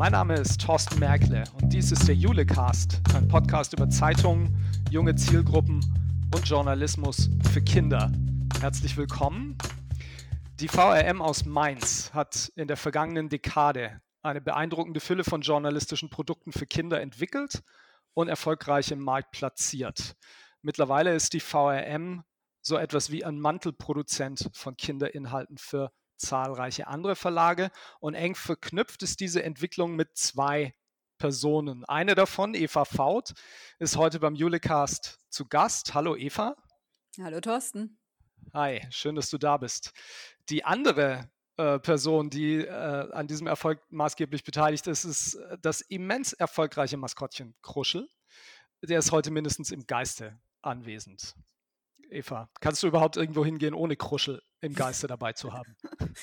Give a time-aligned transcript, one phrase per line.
[0.00, 4.56] Mein Name ist Thorsten Merkle und dies ist der Julecast, ein Podcast über Zeitungen,
[4.90, 5.84] junge Zielgruppen
[6.34, 8.10] und Journalismus für Kinder.
[8.62, 9.58] Herzlich willkommen.
[10.58, 16.52] Die VRM aus Mainz hat in der vergangenen Dekade eine beeindruckende Fülle von journalistischen Produkten
[16.52, 17.62] für Kinder entwickelt
[18.14, 20.16] und erfolgreich im Markt platziert.
[20.62, 22.24] Mittlerweile ist die VRM
[22.62, 29.20] so etwas wie ein Mantelproduzent von Kinderinhalten für zahlreiche andere Verlage und eng verknüpft ist
[29.20, 30.74] diese Entwicklung mit zwei
[31.18, 31.84] Personen.
[31.84, 33.34] Eine davon, Eva Faut,
[33.78, 35.94] ist heute beim Julecast zu Gast.
[35.94, 36.56] Hallo Eva.
[37.22, 37.98] Hallo Thorsten.
[38.54, 39.92] Hi, schön, dass du da bist.
[40.48, 45.82] Die andere äh, Person, die äh, an diesem Erfolg maßgeblich beteiligt ist, ist äh, das
[45.82, 48.08] immens erfolgreiche Maskottchen Kruschel.
[48.82, 51.34] Der ist heute mindestens im Geiste anwesend.
[52.10, 55.76] Eva, kannst du überhaupt irgendwo hingehen, ohne Kruschel im Geiste dabei zu haben?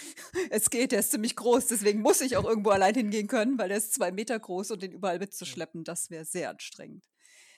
[0.50, 3.72] Es geht, der ist ziemlich groß, deswegen muss ich auch irgendwo allein hingehen können, weil
[3.72, 7.06] er ist zwei Meter groß und den überall mitzuschleppen, das wäre sehr anstrengend.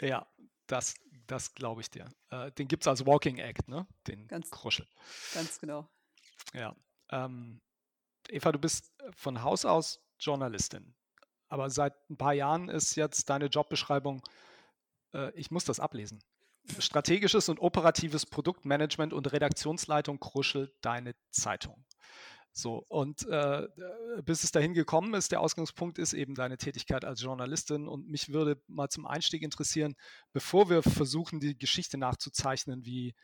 [0.01, 0.27] Ja,
[0.67, 0.95] das,
[1.27, 2.09] das glaube ich dir.
[2.29, 3.87] Äh, den gibt es als Walking Act, ne?
[4.07, 4.87] Den ganz, Kruschel.
[5.33, 5.89] Ganz genau.
[6.53, 6.75] Ja.
[7.11, 7.61] Ähm,
[8.29, 10.95] Eva, du bist von Haus aus Journalistin.
[11.47, 14.21] Aber seit ein paar Jahren ist jetzt deine Jobbeschreibung,
[15.13, 16.19] äh, ich muss das ablesen.
[16.79, 21.85] Strategisches und operatives Produktmanagement und Redaktionsleitung kruschelt deine Zeitung.
[22.51, 23.67] So, und äh,
[24.23, 27.87] bis es dahin gekommen ist, der Ausgangspunkt ist eben deine Tätigkeit als Journalistin.
[27.87, 29.95] Und mich würde mal zum Einstieg interessieren,
[30.33, 33.15] bevor wir versuchen, die Geschichte nachzuzeichnen, wie,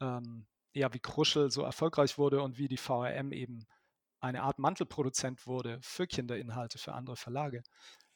[0.00, 3.66] ähm, ja, wie Kruschel so erfolgreich wurde und wie die VRM eben
[4.20, 7.62] eine Art Mantelproduzent wurde für Kinderinhalte, für andere Verlage,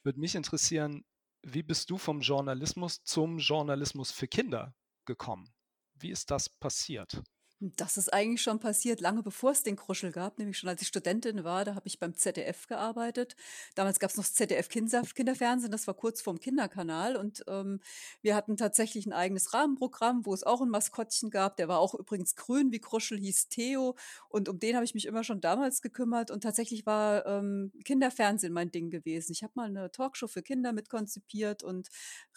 [0.03, 1.05] würde mich interessieren,
[1.49, 5.55] wie bist du vom Journalismus zum Journalismus für Kinder gekommen?
[5.95, 7.23] Wie ist das passiert?
[7.59, 10.89] Das ist eigentlich schon passiert, lange bevor es den Kruschel gab, nämlich schon als ich
[10.89, 13.35] Studentin war, da habe ich beim ZDF gearbeitet.
[13.75, 17.81] Damals gab es noch das ZDF Kinderfernsehen, das war kurz vorm Kinderkanal und ähm,
[18.21, 21.95] wir hatten tatsächlich ein eigenes Rahmenprogramm, wo es auch ein Maskottchen gab, der war auch
[21.95, 23.97] übrigens grün wie Kruschel, hieß Theo
[24.29, 28.53] und um den habe ich mich immer schon damals gekümmert und tatsächlich war ähm, Kinderfernsehen
[28.53, 29.33] mein Ding gewesen.
[29.33, 31.89] Ich habe mal eine Talkshow für Kinder mitkonzipiert und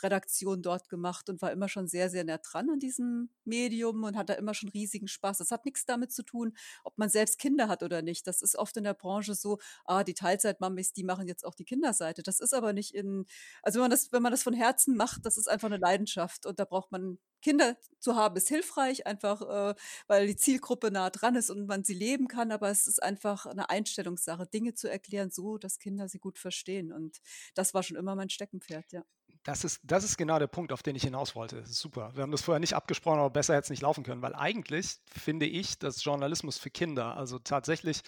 [0.01, 4.15] Redaktion dort gemacht und war immer schon sehr, sehr nah dran an diesem Medium und
[4.15, 5.39] hatte immer schon riesigen Spaß.
[5.39, 8.27] Das hat nichts damit zu tun, ob man selbst Kinder hat oder nicht.
[8.27, 11.65] Das ist oft in der Branche so, ah, die Teilzeitmamis, die machen jetzt auch die
[11.65, 12.23] Kinderseite.
[12.23, 13.25] Das ist aber nicht in,
[13.63, 16.45] also wenn man das, wenn man das von Herzen macht, das ist einfach eine Leidenschaft
[16.45, 19.75] und da braucht man Kinder zu haben ist hilfreich, einfach äh,
[20.07, 23.45] weil die Zielgruppe nah dran ist und man sie leben kann, aber es ist einfach
[23.45, 26.91] eine Einstellungssache, Dinge zu erklären, so dass Kinder sie gut verstehen.
[26.91, 27.19] Und
[27.55, 29.03] das war schon immer mein Steckenpferd, ja.
[29.43, 31.65] Das ist, das ist genau der Punkt, auf den ich hinaus wollte.
[31.65, 32.11] super.
[32.13, 34.97] Wir haben das vorher nicht abgesprochen, aber besser hätte es nicht laufen können, weil eigentlich
[35.07, 38.01] finde ich, dass Journalismus für Kinder, also tatsächlich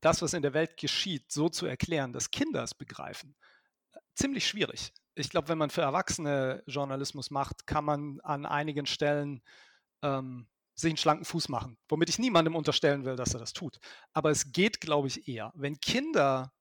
[0.00, 3.36] das, was in der Welt geschieht, so zu erklären, dass Kinder es begreifen,
[4.14, 4.92] ziemlich schwierig.
[5.14, 9.42] Ich glaube, wenn man für Erwachsene Journalismus macht, kann man an einigen Stellen
[10.02, 13.78] ähm, sich einen schlanken Fuß machen, womit ich niemandem unterstellen will, dass er das tut.
[14.12, 15.52] Aber es geht, glaube ich, eher.
[15.54, 16.52] Wenn Kinder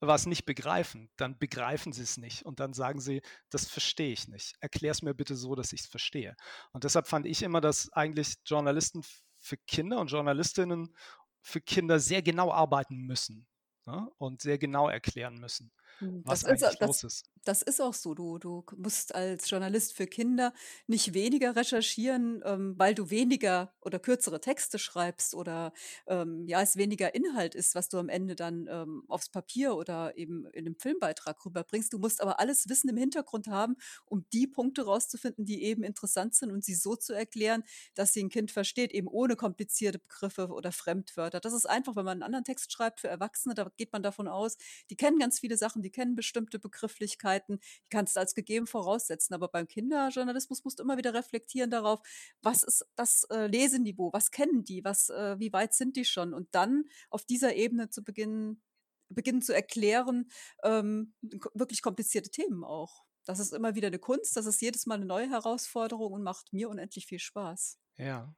[0.00, 4.28] was nicht begreifen, dann begreifen sie es nicht und dann sagen sie, das verstehe ich
[4.28, 4.54] nicht.
[4.60, 6.36] Erklär es mir bitte so, dass ich es verstehe.
[6.72, 9.02] Und deshalb fand ich immer, dass eigentlich Journalisten
[9.36, 10.94] für Kinder und Journalistinnen
[11.40, 13.46] für Kinder sehr genau arbeiten müssen
[13.86, 14.08] ne?
[14.18, 17.30] und sehr genau erklären müssen, was das eigentlich ist, los ist.
[17.44, 18.14] Das ist auch so.
[18.14, 20.52] Du, du musst als Journalist für Kinder
[20.86, 25.72] nicht weniger recherchieren, ähm, weil du weniger oder kürzere Texte schreibst oder
[26.06, 30.16] ähm, ja, es weniger Inhalt ist, was du am Ende dann ähm, aufs Papier oder
[30.18, 31.92] eben in einem Filmbeitrag rüberbringst.
[31.92, 36.34] Du musst aber alles Wissen im Hintergrund haben, um die Punkte rauszufinden, die eben interessant
[36.34, 37.62] sind und sie so zu erklären,
[37.94, 41.40] dass sie ein Kind versteht, eben ohne komplizierte Begriffe oder Fremdwörter.
[41.40, 44.28] Das ist einfach, wenn man einen anderen Text schreibt für Erwachsene, da geht man davon
[44.28, 44.56] aus,
[44.90, 49.34] die kennen ganz viele Sachen, die kennen bestimmte Begrifflichkeiten, die kannst du als gegeben voraussetzen.
[49.34, 52.00] Aber beim Kinderjournalismus musst du immer wieder reflektieren darauf,
[52.42, 56.34] was ist das äh, Leseniveau, was kennen die, was, äh, wie weit sind die schon?
[56.34, 58.62] Und dann auf dieser Ebene zu beginnen,
[59.08, 60.28] beginnen zu erklären,
[60.64, 61.14] ähm,
[61.54, 63.04] wirklich komplizierte Themen auch.
[63.24, 66.52] Das ist immer wieder eine Kunst, das ist jedes Mal eine neue Herausforderung und macht
[66.52, 67.78] mir unendlich viel Spaß.
[67.96, 68.34] Ja,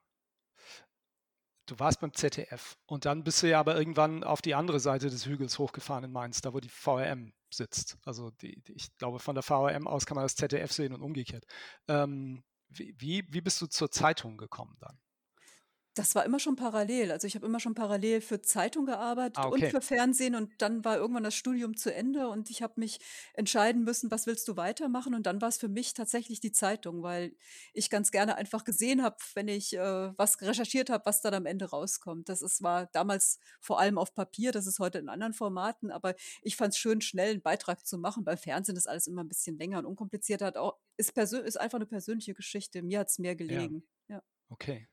[1.70, 5.10] du warst beim ZDF und dann bist du ja aber irgendwann auf die andere Seite
[5.10, 7.98] des Hügels hochgefahren in Mainz, da wo die VRM sitzt.
[8.04, 11.02] Also die, die, ich glaube, von der VRM aus kann man das ZDF sehen und
[11.02, 11.44] umgekehrt.
[11.86, 14.98] Ähm, wie, wie bist du zur Zeitung gekommen dann?
[15.98, 17.10] Das war immer schon parallel.
[17.10, 19.66] Also, ich habe immer schon parallel für Zeitung gearbeitet Ah, und okay.
[19.66, 23.00] für Fernsehen und dann war irgendwann das Studium zu Ende und ich habe mich
[23.34, 25.12] entscheiden müssen, was willst du weitermachen?
[25.14, 27.34] Und dann war es für mich tatsächlich die Zeitung, weil
[27.72, 31.46] ich ganz gerne einfach gesehen habe, wenn ich, äh, was recherchiert habe, was dann am
[31.46, 32.28] Ende rauskommt.
[32.28, 36.14] Das ist war damals vor allem auf Papier, das ist heute in anderen Formaten, aber
[36.42, 38.24] ich fand es schön, schnell einen Beitrag zu machen.
[38.24, 41.78] Beim Fernsehen ist alles immer ein bisschen länger und unkomplizierter, hat auch ist ist einfach
[41.78, 42.82] eine persönliche Geschichte.
[42.82, 43.82] Mir hat es mehr Ja, gelegen.
[44.08, 44.22] Ja.
[44.50, 44.88] okay.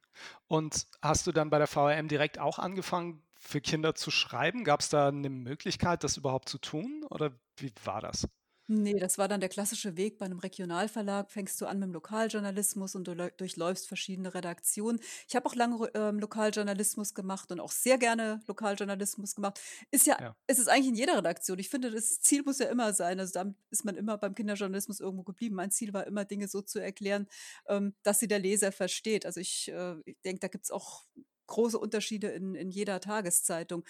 [0.48, 4.64] Und hast du dann bei der VRM direkt auch angefangen, für Kinder zu schreiben?
[4.64, 8.28] Gab es da eine Möglichkeit, das überhaupt zu tun oder wie war das?
[8.70, 11.30] Ne, das war dann der klassische Weg bei 'nem Regionalverlag.
[11.32, 15.00] Fängst du an mit'm Lokaljournalismus und du läu durchläufst verschiedene Redaktionen.
[15.28, 19.60] Ich habe auch lange ähm, Lokaljournalismus gemacht und auch sehr gerne Lokaljournalismus gemacht.
[19.92, 21.60] Ist ja Ja, ist es eigentlich in jeder Redaktion.
[21.60, 25.00] Ich finde, das Ziel muss ja immer sein also, damit ist man immer beim Kinderjournalismus
[25.00, 25.56] irgendwo geblieben.
[25.56, 27.28] Mein Ziel war immer, Dinge so zu erklären,
[27.68, 29.28] ähm, dass sie der Leser versteht.
[29.28, 31.04] Also, ich, äh ich denke, da gibt's auch
[31.48, 33.84] große Unterschiede in in jeder Tageszeitung.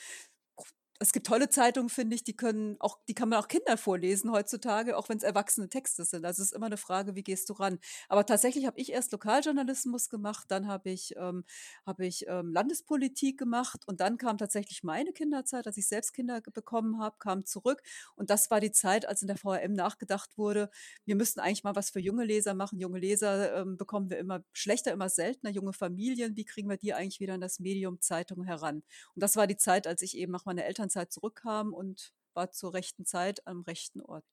[0.99, 4.31] Es gibt tolle Zeitungen, finde ich, die können auch die kann man auch Kindern vorlesen
[4.31, 6.25] heutzutage, auch wenn es erwachsene Texte sind.
[6.25, 7.79] Also, es ist immer eine Frage, wie gehst du ran?
[8.07, 11.43] Aber tatsächlich habe ich erst Lokaljournalismus gemacht, dann habe ich ähm,
[11.85, 16.39] habe ich, ähm, Landespolitik gemacht und dann kam tatsächlich meine Kinderzeit, als ich selbst Kinder
[16.41, 17.81] bekommen habe, kam zurück.
[18.15, 20.69] Und das war die Zeit, als in der VRM nachgedacht wurde,
[21.05, 22.79] wir müssten eigentlich mal was für junge Leser machen.
[22.79, 26.93] Junge Leser, ähm, bekommen wir immer schlechter, immer seltener, junge Familien, wie kriegen wir die
[26.93, 28.83] eigentlich wieder in das Medium Zeitung heran?
[29.13, 32.73] Und das war die Zeit, als ich eben nach meiner Elternzeit zurückkam und war zur
[32.73, 34.25] rechten Zeit am rechten Ort.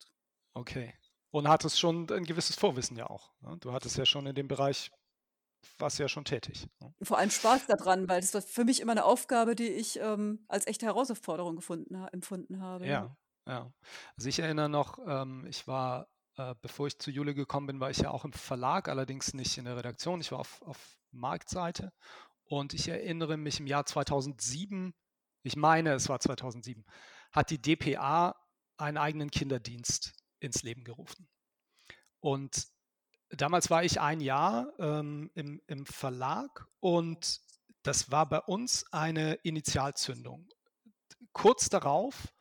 [0.54, 0.94] okay.
[1.34, 3.56] Und hattest schon ein gewisses Vorwissen ja auch, ne?
[3.60, 4.90] Du hattest ja schon in dem Bereich
[5.78, 6.92] warst ja schon tätig, ne?
[7.02, 10.44] Vor allem Spaß daran, weil das war für mich immer eine Aufgabe, die ich, ähm,
[10.48, 13.16] als echte Herausforderung gefunden ha empfunden habe, ja.
[13.48, 13.72] Ja.
[14.16, 17.90] Also, ich erinnere noch, ähm, ich war, äh, bevor ich zu Jule gekommen bin, war
[17.90, 20.20] ich ja auch im Verlag, allerdings nicht in der Redaktion.
[20.20, 21.92] Ich war auf auf Marktseite
[22.44, 24.92] und ich erinnere mich im Jahr 2007
[25.42, 26.84] ich meine, es war 2007,
[27.32, 28.36] hat die dpa
[28.76, 31.28] einen eigenen Kinderdienst ins Leben gerufen.
[32.20, 32.66] Und
[33.30, 37.40] damals war ich ein Jahr, ähm, im im Verlag und
[37.82, 40.48] das war bei uns eine Initialzündung.
[41.32, 42.32] Kurz darauf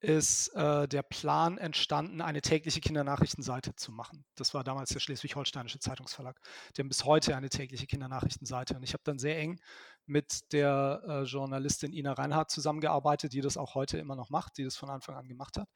[0.00, 4.24] ist, äh, der Plan entstanden, eine tägliche Kindernachrichtenseite zu machen.
[4.36, 6.38] Das war damals der Schleswig-Holsteinische Zeitungsverlag.
[6.76, 9.58] Die haben bis heute eine tägliche Kindernachrichtenseite und ich habe dann sehr eng
[10.06, 14.64] mit der, äh, Journalistin Ina Reinhardt zusammengearbeitet, die das auch heute immer noch macht, die
[14.64, 15.68] das von Anfang an gemacht hat.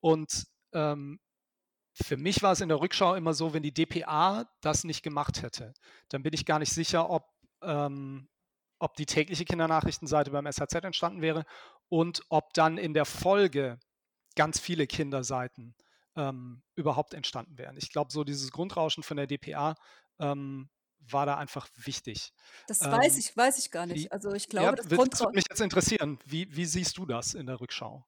[0.00, 1.20] Und, ähm,
[1.94, 5.42] für mich war es in der Rückschau immer so, wenn die dpa das nicht gemacht
[5.42, 5.74] hätte,
[6.08, 7.26] dann bin ich gar nicht sicher, ob,
[7.62, 8.28] ähm
[8.82, 11.44] ob die tägliche Kindernachrichtenseite beim SHZ entstanden wäre
[11.88, 13.78] und ob dann in der Folge
[14.34, 15.76] ganz viele Kinderseiten,
[16.16, 17.76] ähm, überhaupt entstanden wären.
[17.76, 19.76] Ich glaube, so dieses Grundrauschen von der dpa,
[20.18, 20.68] ähm,
[21.10, 22.32] war da einfach wichtig.
[22.66, 24.12] Das weiß Ähm, ich weiß ich gar wie nicht.
[24.12, 26.18] Also, ich ja, glaube, das wi das Grundrau würde mich jetzt interessieren.
[26.24, 28.04] Wie wie siehst du das in der Rückschau?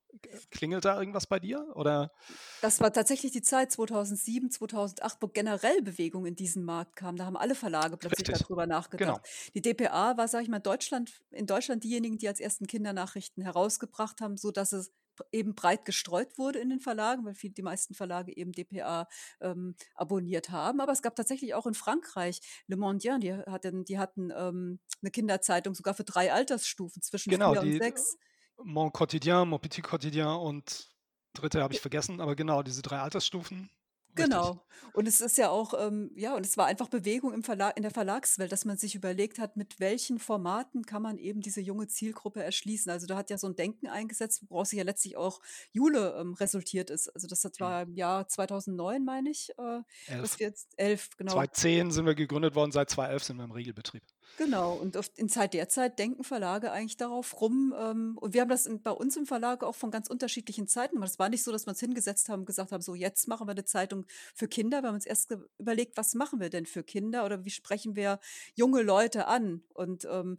[0.50, 2.12] Klingelt da irgendwas bei dir oder
[2.60, 7.16] Das war tatsächlich die Zeit 2007, 2008, wo generell Bewegung in diesen Markt kam.
[7.16, 9.22] Da haben alle Verlage plötzlich richtig, darüber nachgedacht.
[9.22, 9.22] genau.
[9.54, 14.20] Die dpa war, sage ich mal, Deutschland in Deutschland diejenigen, die als ersten Kindernachrichten herausgebracht
[14.20, 14.92] haben, sodass es
[15.32, 19.08] eben breit gestreut wurde in den Verlagen, weil viel die meisten Verlage eben dpa,
[19.40, 20.80] ähm, abonniert haben.
[20.80, 25.10] Aber es gab tatsächlich auch in Frankreich Le Mondien, die hatten die hatten, ähm, 'ne
[25.10, 28.16] Kinderzeitung sogar für 3 Altersstufen zwischen Genau, 4 und die, 6.
[28.62, 30.90] Mon Quotidien, Mon Petit Quotidien und
[31.34, 33.70] dritte habe ich vergessen, aber genau, diese 3 Altersstufen,
[34.16, 34.52] richtig.
[34.52, 34.64] Genau.
[34.92, 37.82] Und es ist ja auch, ähm ja, und es war einfach Bewegung im Verlag in
[37.82, 41.88] der Verlagswelt, dass man sich überlegt hat, mit welchen Formaten kann man eben diese junge
[41.88, 42.90] Zielgruppe erschließen.
[42.92, 45.40] Also, da hat ja so 'n Denken eingesetzt, woraus sich ja letztlich auch
[45.72, 47.08] Jule, ähm, resultiert ist.
[47.08, 47.58] Also, das Mhm.
[47.60, 50.20] war im Jahr 2009, meine ich, äh, 11.
[50.20, 51.48] dass wir jetzt 11, genau.
[51.60, 54.04] 2010 sind wir gegründet worden, seit 2011 sind wir im Regelbetrieb.
[54.38, 58.40] Genau, und auf in Zeit der Zeit denken Verlage eigentlich darauf rum, ähm, und wir
[58.40, 61.10] haben das in bei uns im Verlag auch von ganz unterschiedlichen Zeiten gemacht.
[61.10, 63.46] Es war nicht so, dass wir uns hingesetzt haben und gesagt haben: „So, jetzt machen
[63.46, 66.82] wir 'ne Zeitung für Kinder.“ Wir haben uns erst überlegt: „Was machen wir denn für
[66.82, 68.18] Kinder oder wie sprechen wir
[68.56, 70.38] junge Leute an?“ Und, ähm,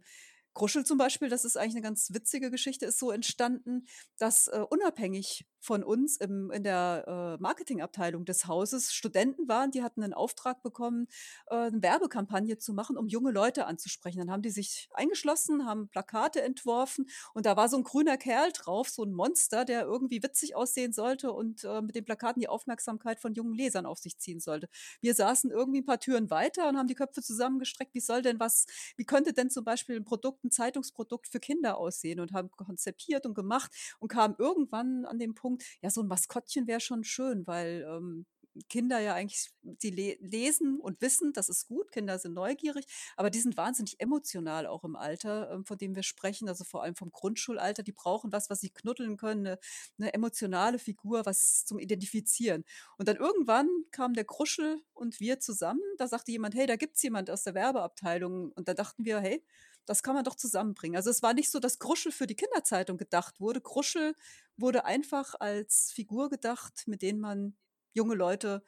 [0.54, 3.86] Kruschel zum Beispiel, das ist eigentlich 'ne ganz witzige Geschichte, ist so entstanden,
[4.18, 9.82] dass, äh, unabhängig von uns im in der, äh, Marketingabteilung des Hauses Studenten waren, die
[9.82, 11.08] hatten 'nen Auftrag bekommen,
[11.50, 14.18] äh, 'ne Werbekampagne zu machen, um junge Leute anzusprechen.
[14.20, 18.52] Dann haben die sich eingeschlossen, haben Plakate entworfen und da war so 'n grüner Kerl
[18.52, 22.48] drauf, so 'n Monster, der irgendwie witzig aussehen sollte und, äh, mit den Plakaten die
[22.48, 24.68] Aufmerksamkeit von jungen Lesern auf sich ziehen sollte.
[25.00, 28.40] Wir saßen irgendwie 'n paar Türen weiter und haben die Köpfe zusammengestreckt, wie soll denn
[28.40, 32.50] was wie könnte denn zum Beispiel 'n Produkt 'n Zeitungsprodukt für Kinder aussehen und haben
[32.52, 37.04] konzipiert und gemacht und kamen irgendwann an den Punkt, ja, so 'n Maskottchen wäre schon
[37.04, 38.26] schön, weil, ähm,
[38.70, 42.86] Kinder ja eigentlich, sie le lesen und wissen, das ist gut, Kinder sind neugierig,
[43.16, 46.82] aber die sind wahnsinnig emotional auch im Alter, ähm, von dem wir sprechen, also vor
[46.82, 47.82] allem vom Grundschulalter.
[47.82, 49.58] Die brauchen was, was sie knuddeln können, eine,
[49.98, 52.64] eine emotionale Figur, was zum Identifizieren.
[52.98, 55.80] Und dann irgendwann kam der Kruschel und wir zusammen.
[55.98, 58.52] Da sagte jemand, hey, da gibt's jemand aus der Werbeabteilung.
[58.52, 59.44] Und da dachten wir, hey,
[59.86, 60.96] das kann man doch zusammenbringen.
[60.96, 63.60] Also es war nicht so, dass Kruschel für die Kinderzeitung gedacht wurde.
[63.60, 64.14] Kruschel
[64.56, 67.56] wurde einfach als Figur gedacht, mit denen man
[67.94, 68.64] junge Leute,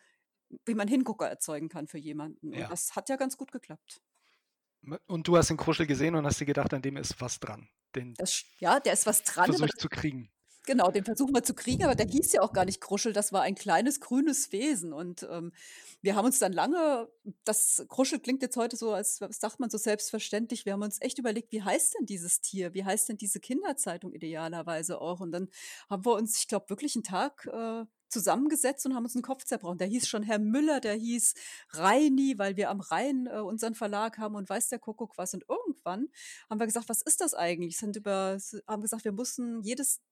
[0.65, 2.53] wie man Hingucker erzeugen kann für jemanden.
[2.53, 2.69] Und Ja.
[2.69, 4.01] das hat ja ganz gut geklappt.
[5.07, 7.69] Und du hast den Kruschel gesehen und hast dir gedacht, an dem ist was dran.
[7.95, 9.51] Den Das, ja, der ist was dran.
[9.53, 10.31] ich zu kriegen.
[10.69, 13.33] Genau, den versuchen wir zu kriegen, aber der hieß ja auch gar nicht Kruschel, das
[13.33, 14.93] war ein kleines grünes Wesen.
[14.93, 15.51] Und ähm,
[16.03, 17.09] wir haben uns dann lange,
[17.45, 21.19] das Kruschel klingt jetzt heute so, als sagt man so selbstverständlich, wir haben uns echt
[21.19, 22.75] überlegt, wie heißt denn dieses Tier?
[22.75, 25.21] Wie heißt denn diese Kinderzeitung idealerweise auch?
[25.21, 25.49] Und dann
[25.89, 29.45] haben wir uns, ich glaube, wirklich einen Tag äh, zusammengesetzt und haben uns einen Kopf
[29.45, 29.79] zerbrochen.
[29.79, 31.33] Der hieß schon Herr Müller, der hieß
[31.71, 35.33] Reini, weil wir am Rhein äh, unseren Verlag haben und weiß der Kuckuck was.
[35.33, 36.09] Und irgendwann
[36.51, 37.79] haben wir gesagt, was ist das eigentlich?
[37.79, 40.03] Sind über, haben gesagt, wir mussten jedes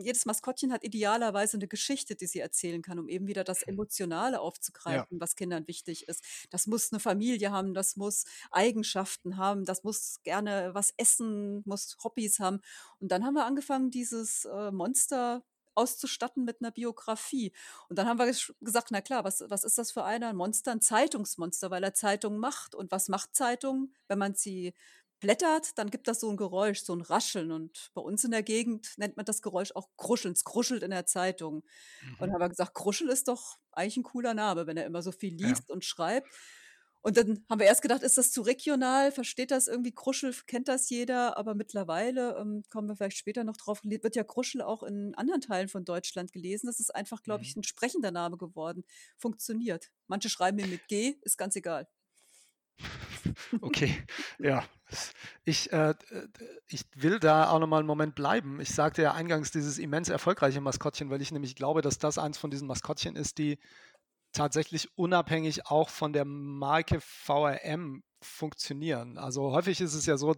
[0.00, 4.40] jedes Maskottchen hat idealerweise eine Geschichte, die sie erzählen kann, um eben wieder das Emotionale
[4.86, 5.06] Ja.
[5.06, 6.22] aufzugreifen, was Kindern wichtig ist.
[6.50, 11.96] Das muss eine Familie haben, das muss Eigenschaften haben, das muss gerne was essen, muss
[12.02, 12.60] Hobbys haben.
[13.00, 15.42] Und dann haben wir angefangen, dieses äh, Monster
[15.74, 17.52] auszustatten mit einer Biografie.
[17.88, 18.26] Und dann haben wir
[18.60, 20.28] gesagt, na klar, was, was ist das für einer?
[20.28, 22.74] Ein Monster, ein Zeitungsmonster, weil er Zeitungen macht.
[22.74, 23.92] Und was macht Zeitung?
[24.08, 24.72] Wenn man sie
[25.20, 27.50] blättert, dann gibt das so ein Geräusch, so ein Rascheln.
[27.52, 30.32] Und bei uns in der Gegend nennt man das Geräusch auch Kruscheln.
[30.34, 31.64] Es kruschelt in der Zeitung.
[32.18, 32.34] Und dann Mhm.
[32.34, 35.34] haben wir gesagt, Kruschel ist doch eigentlich ein cooler Name, wenn er immer so viel
[35.42, 35.56] Ja.
[35.56, 36.28] liest und schreibt.
[37.02, 39.12] Und dann haben wir erst gedacht, ist das zu regional?
[39.12, 39.92] Versteht das irgendwie?
[39.94, 43.80] Kruschel kennt das jeder, aber mittlerweile ähm, kommen wir vielleicht später noch drauf.
[43.84, 46.66] Wird ja Kruschel auch in anderen Teilen von Deutschland gelesen.
[46.66, 47.44] Das ist einfach, glaube Mhm.
[47.44, 48.84] ich, ein sprechender Name geworden.
[49.18, 49.90] Funktioniert.
[50.08, 51.86] Manche schreiben ihn mit G, ist ganz egal.
[53.60, 54.04] Okay,
[54.38, 54.64] ja.
[55.44, 55.94] Ich, äh,
[56.68, 58.60] ich will da auch nochmal einen Moment bleiben.
[58.60, 62.38] Ich sagte ja eingangs dieses immens erfolgreiche Maskottchen, weil ich nämlich glaube, dass das eins
[62.38, 63.58] von diesen Maskottchen ist, die
[64.32, 69.18] tatsächlich unabhängig auch von der Marke VRM funktionieren.
[69.18, 70.36] Also häufig ist es ja so, äh,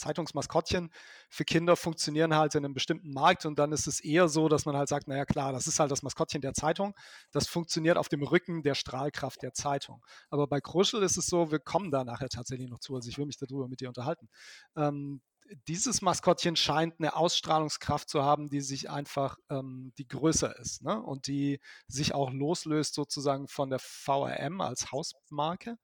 [0.00, 0.90] Zeitungsmaskottchen
[1.28, 4.66] für Kinder funktionieren halt in einem bestimmten Markt und dann ist es eher so, dass
[4.66, 6.94] man halt sagt, naja klar, das ist halt das Maskottchen der Zeitung,
[7.30, 10.04] das funktioniert auf dem Rücken der Strahlkraft der Zeitung.
[10.30, 13.18] Aber bei Kruschel ist es so, wir kommen da nachher tatsächlich noch zu, also ich
[13.18, 14.28] will mich darüber mit dir unterhalten.
[14.76, 15.20] Ähm,
[15.66, 21.02] dieses Maskottchen scheint eine Ausstrahlungskraft zu haben, die sich einfach, ähm, die größer ist ne?
[21.02, 25.76] und die sich auch loslöst sozusagen von der VRM als Hausmarke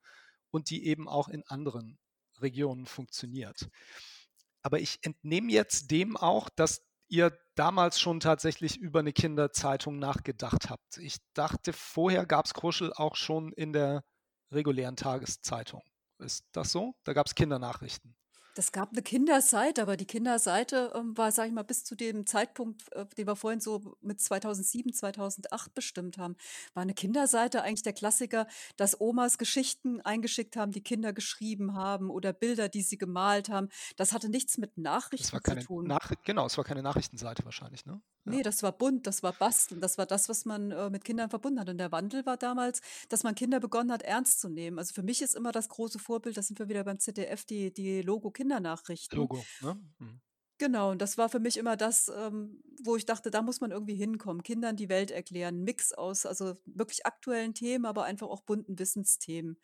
[0.51, 1.99] und die eben auch in anderen
[2.41, 3.69] Regionen funktioniert.
[4.63, 10.71] Aber ich entnehme jetzt dem auch, dass ihr damals schon tatsächlich über eine Kinderzeitung nachgedacht
[10.71, 10.99] habt.
[10.99, 14.05] Ich dachte, vorher gab es Kruschel auch schon in der
[14.51, 15.83] regulären Tageszeitung.
[16.19, 16.95] Ist das so?
[17.05, 18.17] Da gab es Kindernachrichten.
[18.57, 22.25] Das gab eine Kinderseite, aber die Kinderseite ähm, war, sage ich mal, bis zu dem
[22.25, 26.37] Zeitpunkt, äh, den wir vorhin so mit 2007, 2008 bestimmt haben,
[26.73, 28.47] war eine Kinderseite eigentlich der Klassiker,
[28.79, 33.69] dass Omas Geschichten eingeschickt haben, die Kinder geschrieben haben oder Bilder, die sie gemalt haben.
[33.97, 35.87] Das hatte nichts mit Nachrichten zu tun.
[35.87, 38.01] Nach genau, es war keine Nachrichtenseite wahrscheinlich, ne?
[38.27, 41.31] Nee, das war bunt, das war Basteln, das war das, was man äh, mit Kindern
[41.31, 41.69] verbunden hat.
[41.69, 44.79] Und der Wandel war damals, dass man Kinder begonnen hat, ernst zu nehmen.
[44.79, 47.73] Also für mich ist immer das große Vorbild, da sind wir wieder beim ZDF, die,
[47.73, 49.19] die Logo-Kindernachrichten.
[49.19, 49.81] Logo, ne?
[49.99, 50.21] Mhm.
[50.59, 53.73] Genau, und das war für mich immer das, ähm, wo ich dachte, da muss man
[53.73, 58.41] irgendwie hinkommen, Kindern die Welt erklären, Mix aus, also wirklich aktuellen Themen, aber einfach auch
[58.41, 59.59] bunten Wissensthemen,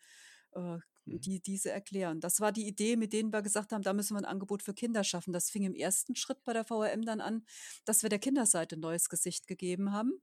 [0.51, 1.21] äh, Mhm.
[1.21, 2.19] die diese erklären.
[2.19, 4.73] Das war die Idee, mit denen wir gesagt haben, da müssen wir ein Angebot für
[4.73, 5.33] Kinder schaffen.
[5.33, 7.45] Das fing im ersten Schritt bei der VRM dann an,
[7.85, 10.21] dass wir der Kinderseite ein neues Gesicht gegeben haben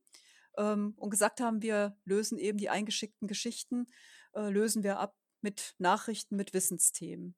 [0.56, 3.86] ähm, und gesagt haben, wir lösen eben die eingeschickten Geschichten,
[4.34, 7.34] äh, lösen wir ab mit Nachrichten, mit Wissensthemen.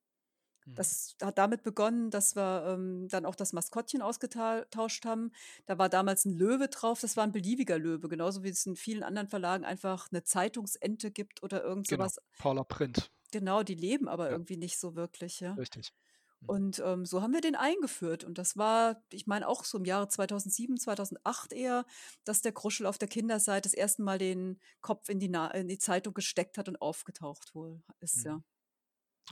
[0.65, 0.75] Mhm.
[0.75, 5.33] Das hat damit begonnen, dass wir ähm, dann auch das Maskottchen ausgetauscht haben.
[5.67, 8.77] Da war damals ein Löwe drauf, das war ein beliebiger Löwe, genauso wie es in
[8.77, 12.19] vielen anderen Verlagen einfach eine Zeitungsente gibt oder irgend Genau, sowas.
[12.39, 15.55] Paula Print, Genau, die leben aber ja, irgendwie nicht so wirklich, ja.
[15.55, 15.93] richtig.
[16.41, 16.49] Mhm.
[16.49, 18.25] Und ähm, so haben wir den eingeführt.
[18.25, 21.85] Und das war, ich meine, auch so im Jahre 2007, 2008 eher,
[22.25, 25.69] dass der Kruschel auf der Kinderseite das erste Mal den Kopf in die, Na in
[25.69, 28.37] die Zeitung gesteckt hat und aufgetaucht wohl ist, ja.
[28.37, 28.45] Mhm.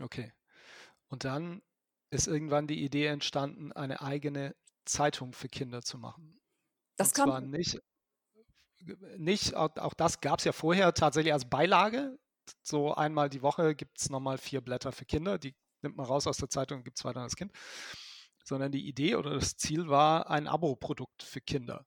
[0.00, 0.32] Okay.
[1.08, 1.62] Und dann
[2.10, 6.40] ist irgendwann die Idee entstanden, eine eigene Zeitung für Kinder zu machen.
[6.96, 7.80] Das Und zwar kam, nicht,
[9.16, 12.18] nicht auch, auch das gab es ja vorher tatsächlich als Beilage.
[12.62, 16.26] So einmal die Woche gibt es nochmal vier Blätter für Kinder, die nimmt man raus
[16.26, 17.52] aus der Zeitung und gibt es weiter an das Kind.
[18.44, 21.86] Sondern die Idee oder das Ziel war, ein Abo-Produkt für Kinder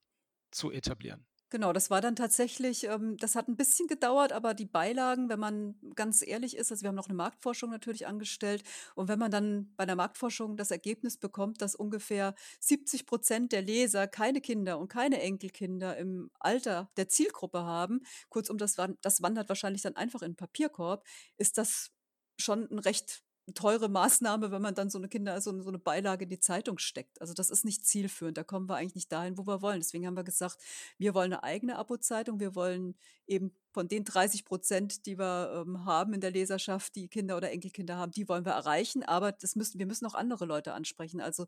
[0.52, 1.26] zu etablieren.
[1.54, 5.40] Genau, das war dann tatsächlich ähm, das hat ein bisschen gedauert, aber die Beilagen, wenn
[5.40, 8.64] man ganz ehrlich ist also, wir haben noch eine Marktforschung natürlich angestellt
[8.96, 14.08] und wenn man dann bei der Marktforschung das Ergebnis bekommt, dass ungefähr 70% der Leser
[14.08, 19.84] keine Kinder und keine Enkelkinder im Alter der Zielgruppe haben, kurzum, das das wandert wahrscheinlich
[19.84, 21.06] dann einfach in 'n Papierkorb,
[21.38, 21.92] ist das
[22.40, 23.23] schon ein recht
[23.54, 26.40] teure Maßnahme, wenn man dann so eine Kinder so 'ne so 'ne Beilage in die
[26.40, 27.20] Zeitung steckt.
[27.22, 28.38] Also, das ist nicht zielführend.
[28.38, 29.80] Da kommen wir eigentlich nicht dahin, wo wir wollen.
[29.82, 30.58] Deswegen haben wir gesagt,
[30.98, 32.40] wir wollen eine eigene Abo-Zeitung.
[32.40, 32.96] Wir wollen
[33.28, 37.98] eben von den 30% die wir, ähm, haben in der Leserschaft, die Kinder oder Enkelkinder
[37.98, 41.20] haben, die wollen wir erreichen, aber das müssen wir müssen auch andere Leute ansprechen.
[41.22, 41.48] Also,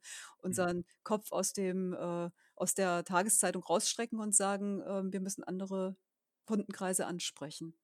[0.50, 0.75] Mhm.
[0.78, 5.98] unseren Kopf aus dem äh, aus der Tageszeitung rausstrecken und sagen, ähm, wir müssen andere
[6.46, 7.75] Kundenkreise ansprechen.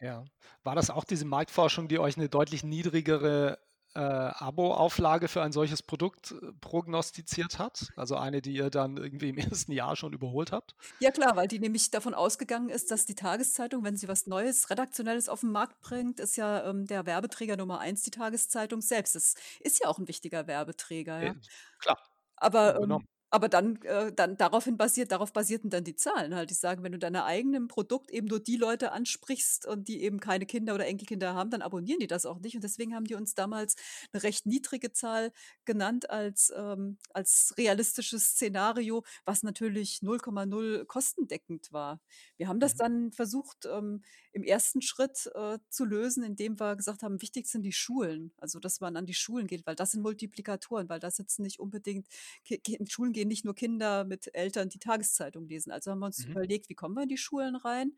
[0.00, 0.24] Ja.
[0.62, 3.58] War das auch diese Marktforschung, die euch eine deutlich niedrigere,
[3.94, 7.88] äh, Abo-Auflage für ein solches Produkt, äh, prognostiziert hat?
[7.96, 10.74] Also eine, die ihr dann irgendwie im ersten Jahr schon überholt habt?
[11.00, 14.68] Ja klar, weil die nämlich davon ausgegangen ist, dass die Tageszeitung, wenn sie was Neues,
[14.68, 19.14] Redaktionelles auf den Markt bringt, ist ja, ähm, der Werbeträger Nummer eins die Tageszeitung selbst.
[19.14, 21.34] Das ist ja auch ein wichtiger Werbeträger, Äh, ja.
[21.78, 21.98] klar,
[22.36, 23.08] Aber, ähm.
[23.30, 26.50] Aber dann äh, dann daraufhin basiert darauf basierten dann die Zahlen halt.
[26.50, 30.20] Die sagen, wenn du deine eigenen Produkt eben nur die Leute ansprichst und die eben
[30.20, 32.54] keine Kinder oder Enkelkinder haben, dann abonnieren die das auch nicht.
[32.56, 33.76] Und deswegen haben die uns damals
[34.12, 35.32] eine recht niedrige Zahl
[35.64, 42.00] genannt als, ähm als realistisches Szenario, was natürlich 0,0 kostendeckend war.
[42.36, 42.78] Wir haben das Mhm.
[42.78, 47.62] dann versucht, ähm, im ersten Schritt, äh, zu lösen, indem wir gesagt haben, wichtig sind
[47.62, 48.32] die Schulen.
[48.38, 51.58] Also, dass man an die Schulen geht, weil das sind Multiplikatoren, weil da sitzen nicht
[51.60, 52.06] unbedingt
[52.44, 55.72] Ki Ki in Schulen gehen nicht nur Kinder mit Eltern, die Tageszeitung lesen.
[55.72, 56.34] Also haben wir uns Mhm.
[56.34, 57.92] überlegt, wie kommen wir in die Schulen rein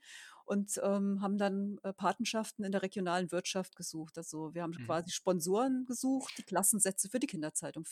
[0.45, 4.17] und, ähm, haben dann, äh, Patenschaften in der regionalen Wirtschaft gesucht.
[4.19, 4.81] Also, wir haben Mhm.
[4.81, 7.85] quasi Sponsoren gesucht, die Klassensätze für die Kinderzeitung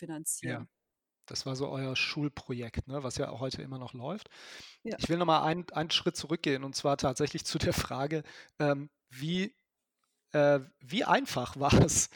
[0.42, 0.64] Ja.
[0.64, 0.68] finanzieren.
[1.26, 4.30] Das war so euer Schulprojekt, ne, was ja auch heute immer noch läuft.
[4.84, 4.98] Ja.
[4.98, 8.24] Ich will noch mal einen einen Schritt zurückgehen und zwar tatsächlich zu der Frage,
[8.60, 9.56] ähm, wie
[10.32, 12.10] äh, wie einfach war es,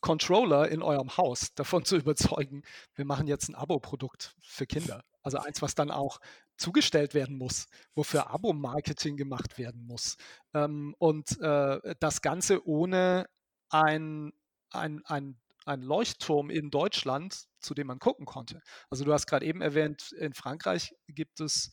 [0.00, 2.62] Controller in eurem Haus davon zu überzeugen,
[2.94, 5.04] wir machen jetzt ein Abo-Produkt für Kinder?
[5.22, 6.20] Also eins, was dann auch
[6.56, 10.16] zugestellt werden muss, wofür Abo-Marketing gemacht werden muss.
[10.54, 13.26] Ähm, und, äh, das Ganze ohne
[13.70, 14.32] ein
[14.70, 18.62] ein ein ein Leuchtturm in Deutschland, zu dem man gucken konnte.
[18.88, 21.70] Also, du hast gerade eben erwähnt, in Frankreich gibt es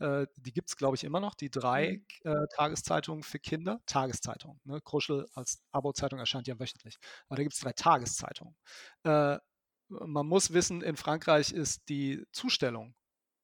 [0.00, 2.30] äh, die gibt es, glaube ich, immer noch, die 3 Mhm.
[2.30, 3.80] äh, Tageszeitungen für Kinder.
[3.86, 4.80] Tageszeitungen, ne?
[4.82, 6.96] Kruschel als Abo-Zeitung erscheint ja wöchentlich.
[7.28, 8.56] Aber da gibt es 3 Tageszeitungen.
[9.04, 9.38] Äh,
[9.88, 12.94] man muss wissen, in Frankreich ist die Zustellung,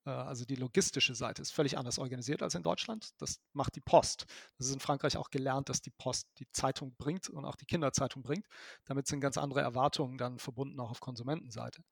[0.06, 3.10] äh, also die logistische Seite, ist völlig anders organisiert als in Deutschland.
[3.18, 4.26] Das macht die Post.
[4.58, 7.66] Das ist in Frankreich auch gelernt, dass die Post die Zeitung bringt und auch die
[7.66, 8.46] Kinderzeitung bringt.
[8.86, 11.82] Damit sind ganz andere Erwartungen dann verbunden, auch auf Konsumentenseite.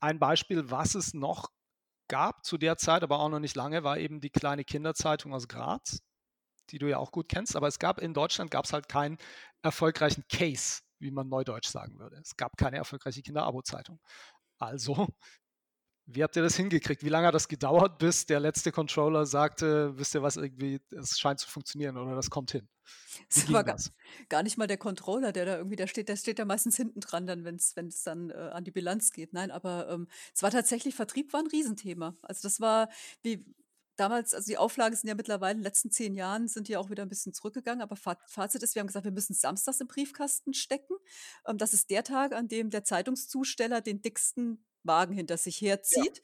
[0.00, 1.50] Ein Beispiel, was es noch
[2.12, 5.48] gab zu der Zeit, aber auch noch nicht lange, war eben die kleine Kinderzeitung aus
[5.48, 6.02] Graz,
[6.68, 7.56] die du ja auch gut kennst.
[7.56, 9.16] Aber es gab in Deutschland gab es halt keinen
[9.62, 12.16] erfolgreichen Case, wie man neudeutsch sagen würde.
[12.16, 13.98] Es gab keine erfolgreiche Kinderabo-Zeitung.
[14.58, 15.08] Also,
[16.06, 17.04] wie habt ihr das hingekriegt?
[17.04, 21.18] Wie lange hat das gedauert, bis der letzte Controller sagte, wisst ihr was, irgendwie, es
[21.18, 22.68] scheint zu funktionieren oder das kommt hin?
[23.30, 23.92] Es ging war gar das?
[24.28, 27.00] gar nicht mal der Controller, der da irgendwie der steht der steht ja meistens hinten
[27.00, 29.32] dran dann, wenn's wenn's dann, äh, an die Bilanz geht.
[29.32, 32.16] Nein, aber, ähm, es war tatsächlich Vertrieb war 'n Riesenthema.
[32.22, 32.88] Also, das war
[33.22, 33.44] wie
[33.96, 36.90] damals also, die Auflagen sind ja mittlerweile in den letzten 10 Jahren sind die auch
[36.90, 39.86] wieder 'n bisschen zurückgegangen, aber Fa Fazit ist, wir haben gesagt, wir müssen samstags im
[39.88, 40.94] Briefkasten stecken.
[41.46, 46.02] Ähm, das ist der Tag, an dem der Zeitungszusteller den dicksten Wagen hinter sich Ja,
[46.02, 46.22] herzieht.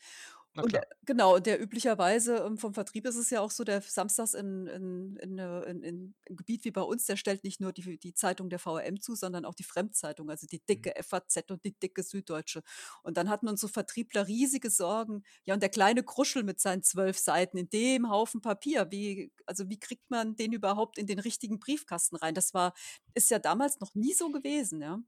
[0.55, 3.81] na Und der genau, der üblicherweise, ähm, vom Vertrieb ist es ja auch so, der
[3.81, 7.61] samstags in in in, äh in in 'n Gebiet wie bei uns, der stellt nicht
[7.61, 10.89] nur die die Zeitung der VRM zu, sondern auch die Fremdzeitung, also die Mhm.
[10.89, 12.63] dicke FAZ und die dicke Süddeutsche.
[13.05, 15.23] Und dann hatten unsere Vertriebler riesige Sorgen.
[15.45, 19.69] Ja, und der kleine Kruschel mit seinen 12 Seiten in dem Haufen Papier, wie also,
[19.69, 22.35] wie kriegt man den überhaupt in den richtigen Briefkasten rein?
[22.35, 22.75] Das war
[23.15, 24.99] ist ja damals noch nie so gewesen, ja.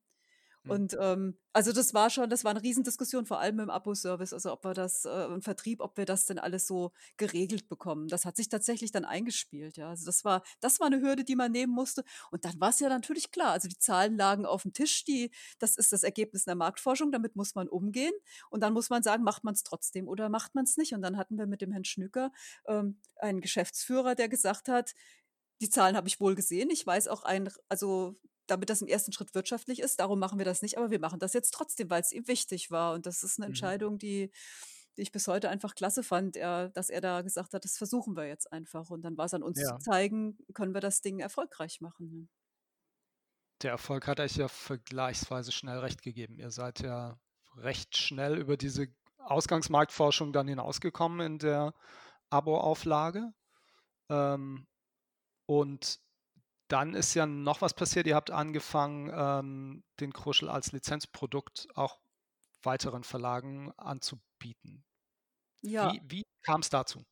[0.64, 0.80] Mhm.
[0.80, 4.52] Und, ähm, also das war schon das war 'ne Riesendiskussion, vor allem im Abo-Service, also
[4.52, 8.06] ob wir das äh, im Vertrieb, ob wir das denn alles so geregelt bekommen.
[8.08, 9.88] Das hat sich tatsächlich dann eingespielt, ja.
[9.90, 12.04] Also das war das war 'ne Hürde, die man nehmen musste.
[12.30, 15.92] Und dann war's ja natürlich klar, also die Zahlen lagen aufm Tisch, die das ist
[15.92, 18.12] das Ergebnis 'ner Marktforschung, damit muss man umgehen.
[18.50, 20.94] Und dann muss man sagen, macht man's trotzdem oder macht man's nicht?
[20.94, 22.30] Und dann hatten wir mit dem Herrn Schnücker,
[22.66, 24.92] ähm, einen Geschäftsführer, der gesagt hat:
[25.62, 26.70] „Die Zahlen habe ich wohl gesehen.
[26.70, 28.16] Ich weiß auch ein also
[28.50, 31.18] damit das im ersten Schritt wirtschaftlich ist, darum machen wir das nicht, aber wir machen
[31.20, 33.72] das jetzt trotzdem, weil's ihm wichtig war.“ Und das ist 'ne Mhm.
[33.74, 34.30] Entscheidung, die
[34.96, 38.16] die ich bis heute einfach klasse fand, er dass er da gesagt hat: „Das versuchen
[38.16, 39.80] wir jetzt einfach.“ Und dann war's an uns zu Ja.
[39.80, 42.28] zeigen, können wir das Ding erfolgreich machen?
[43.62, 46.38] Der Erfolg hat euch ja vergleichsweise schnell recht gegeben.
[46.38, 47.18] Ihr seid ja
[47.56, 51.74] recht schnell über diese Ausgangsmarktforschung dann hinausgekommen in der
[52.30, 53.32] Abo-Auflage.
[54.10, 54.66] Ähm,
[55.46, 56.00] und
[56.72, 58.06] dann ist ja noch was passiert.
[58.06, 61.98] Ihr habt angefangen, ähm, den Kruschel als Lizenzprodukt auch
[62.62, 64.84] weiteren Verlagen anzubieten.
[65.62, 65.92] Ja.
[65.92, 67.04] Wie, wie kam es dazu?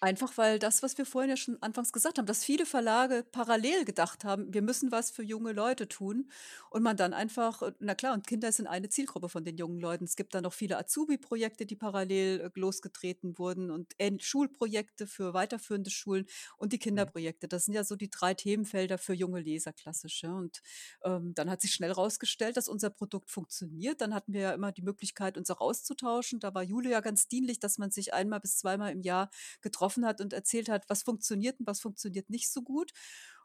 [0.00, 3.86] Einfach weil das, was wir vorhin ja schon anfangs gesagt haben, dass viele Verlage parallel
[3.86, 6.30] gedacht haben, wir müssen was für junge Leute tun
[6.68, 9.80] und man dann einfach, äh, na klar, und Kinder sind eine Zielgruppe von den jungen
[9.80, 10.04] Leuten.
[10.04, 15.90] Es gibt dann noch viele Azubi-Projekte, die parallel äh, losgetreten wurden und Schulprojekte für weiterführende
[15.90, 16.26] Schulen
[16.58, 16.80] und die mhm.
[16.80, 17.48] Kinderprojekte.
[17.48, 20.22] Das sind ja so die drei Themenfelder für junge Leser klassisch.
[20.22, 20.34] Ja.
[20.34, 20.60] Und
[21.04, 24.02] ähm, dann hat sich schnell herausgestellt, dass unser Produkt funktioniert.
[24.02, 26.38] Dann hatten wir ja immer die Möglichkeit, uns auch auszutauschen.
[26.38, 29.30] Da war Julia ganz dienlich, dass man sich einmal bis zweimal im Jahr
[29.62, 32.92] getroffen getroffen hat und erzählt hat, was funktioniert und was funktioniert nicht so gut.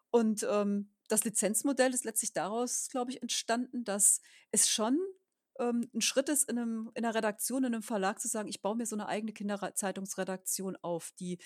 [0.09, 4.97] Und ähm, das Lizenzmodell ist letztlich daraus, glaube ich, entstanden, dass es schon
[5.59, 8.61] ähm, ein Schritt ist, in, einem, in einer Redaktion, in einem Verlag zu sagen, ich
[8.61, 11.37] baue mir so eine eigene Kinderzeitungsredaktion auf, die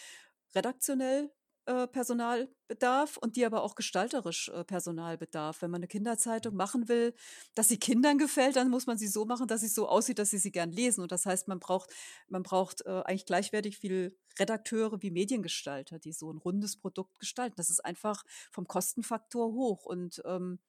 [0.56, 1.32] redaktionell
[1.66, 5.62] äh, Personalbedarf und die aber auch gestalterisch äh, Personalbedarf.
[5.62, 6.58] Wenn man eine Kinderzeitung mhm.
[6.58, 7.14] machen will,
[7.56, 10.30] dass sie Kindern gefällt, dann muss man sie so machen, dass sie so aussieht, dass
[10.30, 11.02] sie sie gern lesen.
[11.02, 11.92] Und das heißt, man braucht,
[12.28, 17.56] man braucht äh, eigentlich gleichwertig viel Redakteure wie Mediengestalter, die so ein rundes Produkt gestalten.
[17.58, 19.86] Das ist einfach vom Kostenfaktor hoch.
[19.86, 20.60] Und ähm,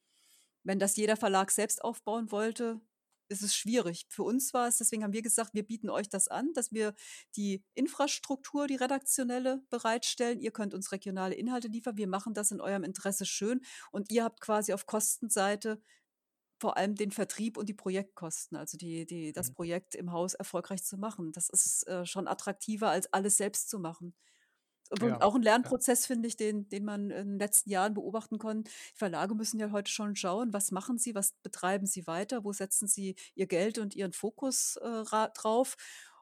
[0.64, 2.80] wenn das jeder Verlag selbst aufbauen wollte,
[3.28, 4.06] ist es schwierig.
[4.08, 6.94] Für uns war es, deswegen haben wir gesagt, wir bieten euch das an, dass wir
[7.36, 10.40] die Infrastruktur, die redaktionelle bereitstellen.
[10.40, 11.96] Ihr könnt uns regionale Inhalte liefern.
[11.96, 13.60] Wir machen das in eurem Interesse schön.
[13.90, 15.80] Und ihr habt quasi auf Kostenseite
[16.58, 19.54] vor allem den Vertrieb und die Projektkosten, also die, die, das mhm.
[19.54, 21.32] Projekt im Haus erfolgreich zu machen.
[21.32, 24.14] Das ist äh, schon attraktiver, als alles selbst zu machen.
[25.00, 28.70] Ja, auch ein Lernprozess, finde ich, den, den man in den letzten Jahren beobachten konnte.
[28.70, 32.52] Die Verlage müssen ja heute schon schauen, was machen sie, was betreiben sie weiter, wo
[32.52, 35.76] setzen sie ihr Geld und ihren Fokus äh, drauf.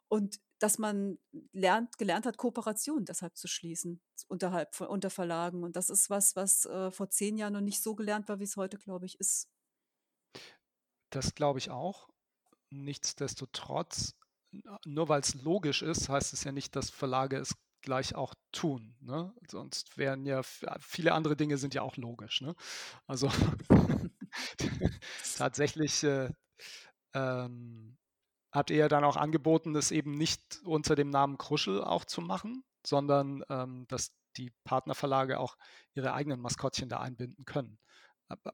[0.09, 1.18] Und dass man
[1.53, 5.62] lernt, gelernt hat, Kooperation deshalb zu schließen unterhalb von, unter Verlagen.
[5.62, 8.44] Und das ist was, was äh, vor zehn Jahren noch nicht so gelernt war, wie
[8.44, 9.48] es heute, glaube ich, ist.
[11.11, 12.09] Das glaube ich auch.
[12.70, 14.14] Nichtsdestotrotz,
[14.85, 18.97] nur weil es logisch ist, heißt es ja nicht, dass Verlage es gleich auch tun.
[19.01, 19.33] Ne?
[19.49, 20.42] Sonst wären ja
[20.81, 22.40] viele andere Dinge sind ja auch logisch.
[22.40, 22.55] Ne?
[23.07, 23.31] Also
[25.37, 26.31] tatsächlich äh,
[27.14, 27.97] ähm,
[28.51, 32.20] habt ihr ja dann auch angeboten, das eben nicht unter dem Namen Kruschel auch zu
[32.20, 35.57] machen, sondern ähm, dass die Partnerverlage auch
[35.94, 37.79] ihre eigenen Maskottchen da einbinden können.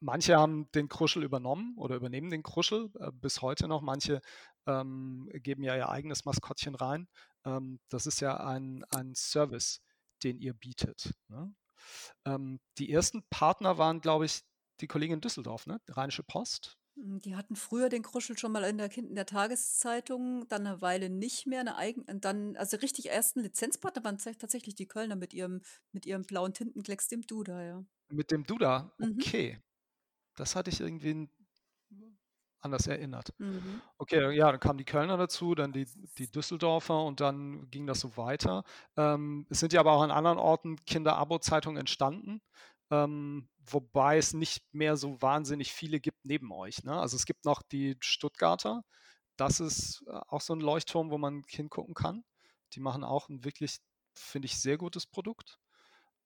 [0.00, 3.83] Manche haben den Kruschel übernommen oder übernehmen den Kruschel äh, bis heute noch.
[3.83, 4.20] Manche
[4.66, 7.09] ähm, geben ja ihr eigenes Maskottchen rein.
[7.44, 9.80] Ähm, das ist ja ein, ein Service,
[10.22, 11.14] den ihr bietet.
[11.28, 11.54] Ne?
[12.24, 14.42] Ähm, die ersten Partner waren, glaube ich,
[14.80, 15.80] die Kollegen in Düsseldorf, ne?
[15.88, 16.78] Die Rheinische Post.
[17.00, 20.80] Hm, die hatten früher den Kruschel schon mal in der, in der Tageszeitung, dann eine
[20.80, 25.34] Weile nicht mehr, eine eigene, dann, also richtig ersten Lizenzpartner waren tatsächlich die Kölner mit
[25.34, 27.84] ihrem, mit ihrem blauen Tintenklecks, dem Duda, ja.
[28.08, 29.16] Mit dem Duda, mhm.
[29.18, 29.54] okay.
[29.54, 29.62] Mhm.
[30.36, 31.28] Das hatte ich irgendwie
[32.60, 33.32] anders erinnert.
[33.38, 33.80] Mhm.
[33.98, 35.86] Okay, ja, dann kamen die Kölner dazu, dann die,
[36.18, 38.64] die Düsseldorfer und dann ging das so weiter.
[38.96, 42.42] Ähm, es sind ja aber auch an anderen Orten Kinder-Abo-Zeitungen entstanden,
[42.90, 46.83] ähm, wobei es nicht mehr so wahnsinnig viele gibt neben euch.
[46.85, 46.98] Ne?
[46.98, 48.83] Also es gibt noch die Stuttgarter,
[49.37, 52.24] das ist äh, auch so ein Leuchtturm, wo man hingucken kann.
[52.74, 53.79] Die machen auch ein wirklich,
[54.14, 55.59] finde ich, sehr gutes Produkt.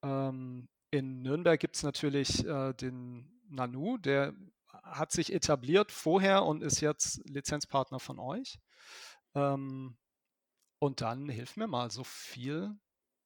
[0.02, 4.34] Ähm, in Nürnberg gibt es natürlich äh, den Nanu, der
[4.82, 8.58] hat sich etabliert vorher und ist jetzt Lizenzpartner von euch.
[9.34, 9.96] Ähm,
[10.78, 12.76] und dann hilf mir mal, so viel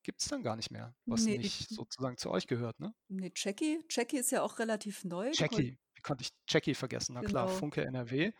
[0.09, 2.95] gibt es dann gar nicht mehr, was nee, nicht sozusagen zu euch gehört, ne?
[3.09, 5.33] Nee, Jackie, Jackie ist ja auch relativ neu.
[5.35, 7.13] Jackie, wie konnte ich Jackie vergessen?
[7.13, 7.31] Na genau.
[7.31, 8.33] klar, Funke NRW.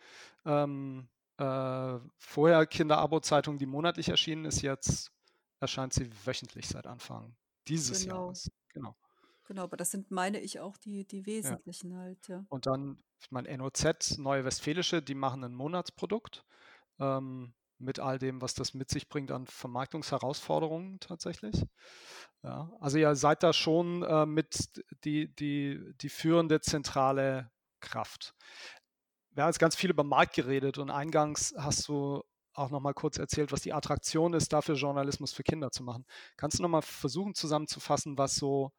[0.45, 5.11] Ähm, äh, vorher Kinderabo-Zeitung, die monatlich erschienen ist, jetzt
[5.59, 8.23] erscheint sie wöchentlich seit Anfang dieses genau.
[8.23, 8.49] Jahres.
[8.73, 8.95] Genau.
[9.45, 11.97] Genau, aber das sind, meine ich, auch die, die wesentlichen ja.
[11.99, 12.45] halt, ja.
[12.49, 16.43] Und dann, ich meine, NOZ, Neue Westfälische, die machen ein Monatsprodukt
[16.97, 21.65] ähm, mit all dem, was das mit sich bringt an Vermarktungsherausforderungen tatsächlich.
[22.43, 24.69] Ja, also ihr seid da schon äh, mit
[25.03, 28.35] die, die, die führende zentrale Kraft.
[29.31, 32.93] Wir haben jetzt ganz viel über Markt geredet und eingangs hast du auch noch mal
[32.93, 36.05] kurz erzählt, was die Attraktion ist, dafür Journalismus für Kinder zu machen.
[36.35, 38.73] Kannst du noch mal versuchen zusammenzufassen, was so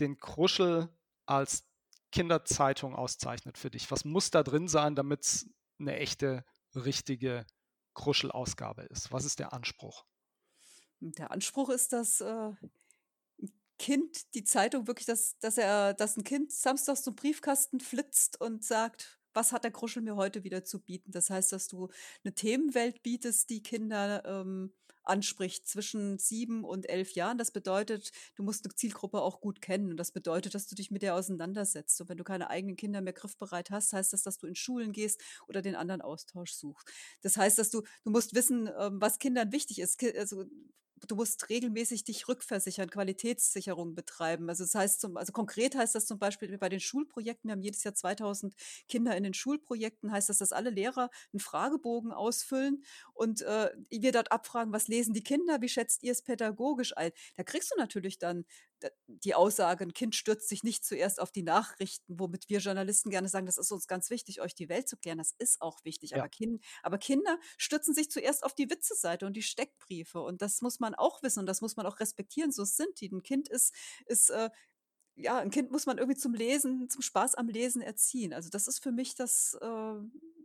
[0.00, 0.88] den Kruschel
[1.26, 1.68] als
[2.10, 3.90] Kinderzeitung auszeichnet für dich?
[3.90, 7.46] Was muss da drin sein, damit es eine echte, richtige
[7.94, 9.12] Kruschel-Ausgabe ist?
[9.12, 10.04] Was ist der Anspruch?
[11.00, 12.52] Der Anspruch ist, dass äh,
[13.40, 18.40] ein Kind die Zeitung wirklich, dass, dass er, dass ein Kind samstags zum Briefkasten flitzt
[18.40, 21.10] und sagt, was hat der Kruschel mir heute wieder zu bieten?
[21.10, 21.88] Das heißt, dass du
[22.24, 24.72] eine Themenwelt bietest, die Kinder ähm,
[25.04, 27.38] anspricht zwischen sieben und elf Jahren.
[27.38, 29.90] Das bedeutet, du musst eine Zielgruppe auch gut kennen.
[29.90, 32.00] Und das bedeutet, dass du dich mit der auseinandersetzt.
[32.00, 34.92] Und wenn du keine eigenen Kinder mehr griffbereit hast, heißt das, dass du in Schulen
[34.92, 36.90] gehst oder den anderen Austausch suchst.
[37.22, 40.02] Das heißt, dass du, du musst wissen, ähm, was Kindern wichtig ist.
[40.16, 40.44] Also
[41.08, 44.48] du musst regelmäßig dich rückversichern, Qualitätssicherung betreiben.
[44.48, 47.62] Also das heißt, zum, also konkret heißt das zum Beispiel bei den Schulprojekten, wir haben
[47.62, 48.54] jedes Jahr 2000
[48.88, 54.12] Kinder in den Schulprojekten, heißt das, dass alle Lehrer einen Fragebogen ausfüllen und äh, wir
[54.12, 57.12] dort abfragen, was lesen die Kinder, wie schätzt ihr es pädagogisch ein?
[57.36, 58.44] Da kriegst du natürlich dann
[59.06, 63.28] die Aussage, ein Kind stürzt sich nicht zuerst auf die Nachrichten, womit wir Journalisten gerne
[63.28, 65.18] sagen, das ist uns ganz wichtig, euch die Welt zu klären.
[65.18, 66.10] Das ist auch wichtig.
[66.10, 66.18] Ja.
[66.18, 70.20] Aber, kind, aber Kinder stürzen sich zuerst auf die Witzeseite und die Steckbriefe.
[70.20, 72.52] Und das muss man auch wissen und das muss man auch respektieren.
[72.52, 73.10] So sind die.
[73.10, 73.74] Ein Kind ist,
[74.06, 74.50] ist äh,
[75.16, 78.32] ja, ein Kind muss man irgendwie zum Lesen, zum Spaß am Lesen erziehen.
[78.32, 79.94] Also das ist für mich das, äh,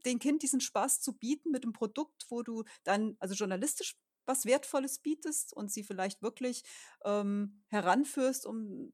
[0.05, 3.97] den Kind diesen Spaß zu bieten mit einem Produkt, wo du dann, also journalistisch
[4.29, 6.63] was Wertvolles bietest und sie vielleicht wirklich
[7.03, 8.93] ähm, heranführst, um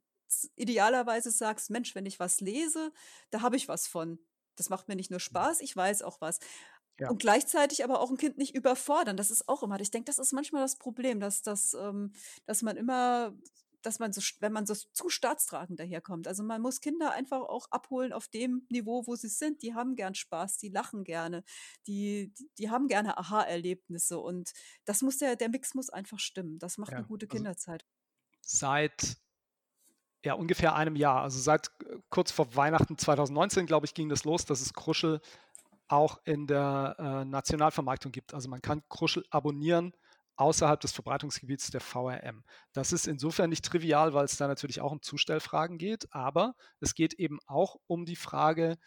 [0.56, 2.92] idealerweise sagst, Mensch, wenn ich was lese,
[3.30, 4.20] da habe ich was von.
[4.56, 5.30] Das macht mir nicht nur mhm.
[5.30, 6.40] Spaß, ich weiß auch was.
[7.00, 7.10] Ja.
[7.10, 9.18] Und gleichzeitig aber auch ein Kind nicht überfordern.
[9.18, 12.14] Das ist auch immer, ich denke, das ist manchmal das Problem, dass, dass, ähm,
[12.46, 13.38] dass man immer
[13.86, 16.28] dass man so, wenn man so zu staatstragend daherkommt.
[16.28, 19.62] Also man muss Kinder einfach auch abholen auf dem Niveau, wo sie sind.
[19.62, 21.44] Die haben gern Spaß, die lachen gerne,
[21.88, 24.54] die, die, die haben gerne Aha-Erlebnisse und
[24.86, 26.60] das muss der, der Mix muss einfach stimmen.
[26.60, 27.86] Das macht ja, eine gute also Kinderzeit.
[28.42, 29.18] seit
[30.24, 34.24] ja, ungefähr einem Jahr, also seit äh, kurz vor Weihnachten 2019, glaube ich, ging das
[34.24, 35.22] los, dass es Kruschel
[35.88, 38.34] auch in der äh, Nationalvermarktung gibt.
[38.34, 39.94] Also man kann Kruschel abonnieren
[40.38, 42.44] außerhalb des Verbreitungsgebiets der VRM.
[42.74, 46.94] Das ist insofern nicht trivial, weil es da natürlich auch um Zustellfragen geht, aber es
[46.94, 48.78] geht eben auch um die Frage,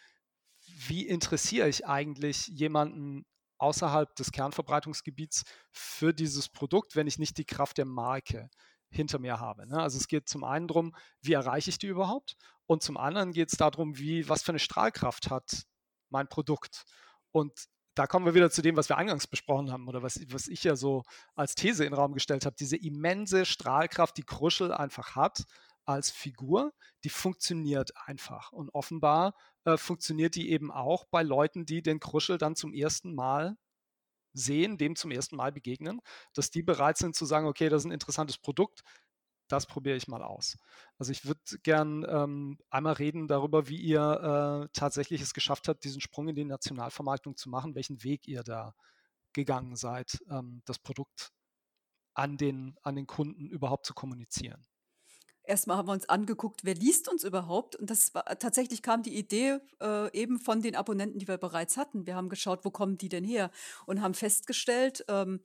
[0.67, 3.25] wie interessiere ich eigentlich jemanden
[3.59, 8.51] außerhalb des Kernverbreitungsgebiets für dieses Produkt, wenn ich nicht die Kraft der Marke
[8.91, 9.67] hinter mir habe.
[9.67, 9.81] Ne?
[9.81, 12.37] Also es geht zum einen darum, wie erreiche ich die überhaupt?
[12.67, 15.65] Und zum anderen geht es darum, wie, was für eine Strahlkraft hat
[16.11, 16.85] mein Produkt.
[17.31, 17.53] Und
[17.99, 20.63] da kommen wir wieder zu dem, was wir eingangs besprochen haben oder was, was ich
[20.63, 21.03] ja so
[21.35, 22.55] als These in den Raum gestellt habe.
[22.57, 25.43] Diese immense Strahlkraft, die Kruschel einfach hat
[25.85, 28.53] als Figur, die funktioniert einfach.
[28.53, 29.35] Und offenbar
[29.65, 33.57] äh, funktioniert die eben auch bei Leuten, die den Kruschel dann zum ersten Mal
[34.33, 36.01] sehen, dem zum ersten Mal begegnen,
[36.35, 38.83] dass die bereit sind zu sagen, okay, das ist ein interessantes Produkt,
[39.49, 40.57] das probiere ich mal aus.
[40.99, 45.85] Also ich würde gern ähm, einmal reden darüber, wie ihr äh, tatsächlich es geschafft habt,
[45.85, 48.75] diesen Sprung in die Nationalvermarktung zu machen, welchen Weg ihr da
[49.33, 51.33] gegangen seid, ähm, das Produkt
[52.15, 54.67] an den, an den Kunden überhaupt zu kommunizieren.
[55.49, 57.75] Erstmal haben wir uns angeguckt, wer liest uns überhaupt?
[57.75, 61.79] Und das war tatsächlich kam die Idee äh, eben von den Abonnenten, die wir bereits
[61.79, 62.07] hatten.
[62.07, 63.51] Wir haben geschaut, wo kommen die denn her?
[63.87, 65.41] Und haben festgestellt, ähm,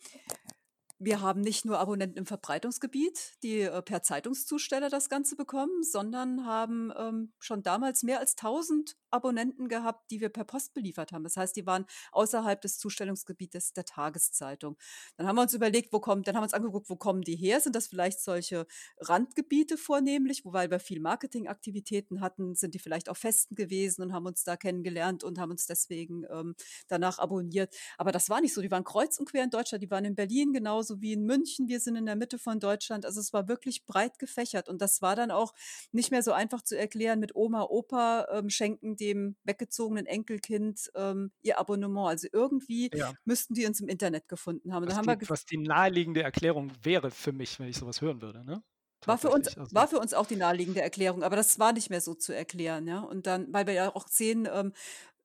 [1.05, 6.45] wir haben nicht nur Abonnenten im Verbreitungsgebiet, die äh, per Zeitungszusteller das Ganze bekommen, sondern
[6.45, 11.23] haben ähm, schon damals mehr als 1000 Abonnenten gehabt, die wir per Post beliefert haben.
[11.23, 14.77] Das heißt, die waren außerhalb des Zustellungsgebietes der Tageszeitung.
[15.17, 17.35] Dann haben wir uns überlegt, wo kommt, dann haben wir uns angeguckt, wo kommen die
[17.35, 17.59] her?
[17.59, 18.65] Sind das vielleicht solche
[18.99, 24.25] Randgebiete vornehmlich, wobei wir viel Marketingaktivitäten hatten, sind die vielleicht auch Festen gewesen und haben
[24.25, 26.55] uns da kennengelernt und haben uns deswegen ähm,
[26.87, 27.75] danach abonniert.
[27.97, 28.61] Aber das war nicht so.
[28.61, 31.67] Die waren kreuz und quer in Deutschland, die waren in Berlin genauso wie in München.
[31.67, 33.05] Wir sind in der Mitte von Deutschland.
[33.05, 35.53] Also es war wirklich breit gefächert und das war dann auch
[35.91, 41.31] nicht mehr so einfach zu erklären mit Oma, Opa ähm, schenken dem weggezogenen Enkelkind ähm,
[41.41, 42.09] ihr Abonnement.
[42.09, 43.13] Also irgendwie ja.
[43.25, 44.87] müssten die uns im Internet gefunden haben.
[44.87, 48.43] Was, haben die, was die naheliegende Erklärung wäre für mich, wenn ich sowas hören würde.
[48.43, 48.63] Ne?
[49.07, 49.73] War für, uns, also.
[49.73, 52.87] war für uns auch die naheliegende Erklärung, aber das war nicht mehr so zu erklären.
[52.87, 53.01] Ja?
[53.01, 54.73] Und dann, weil wir ja auch sehen, ähm,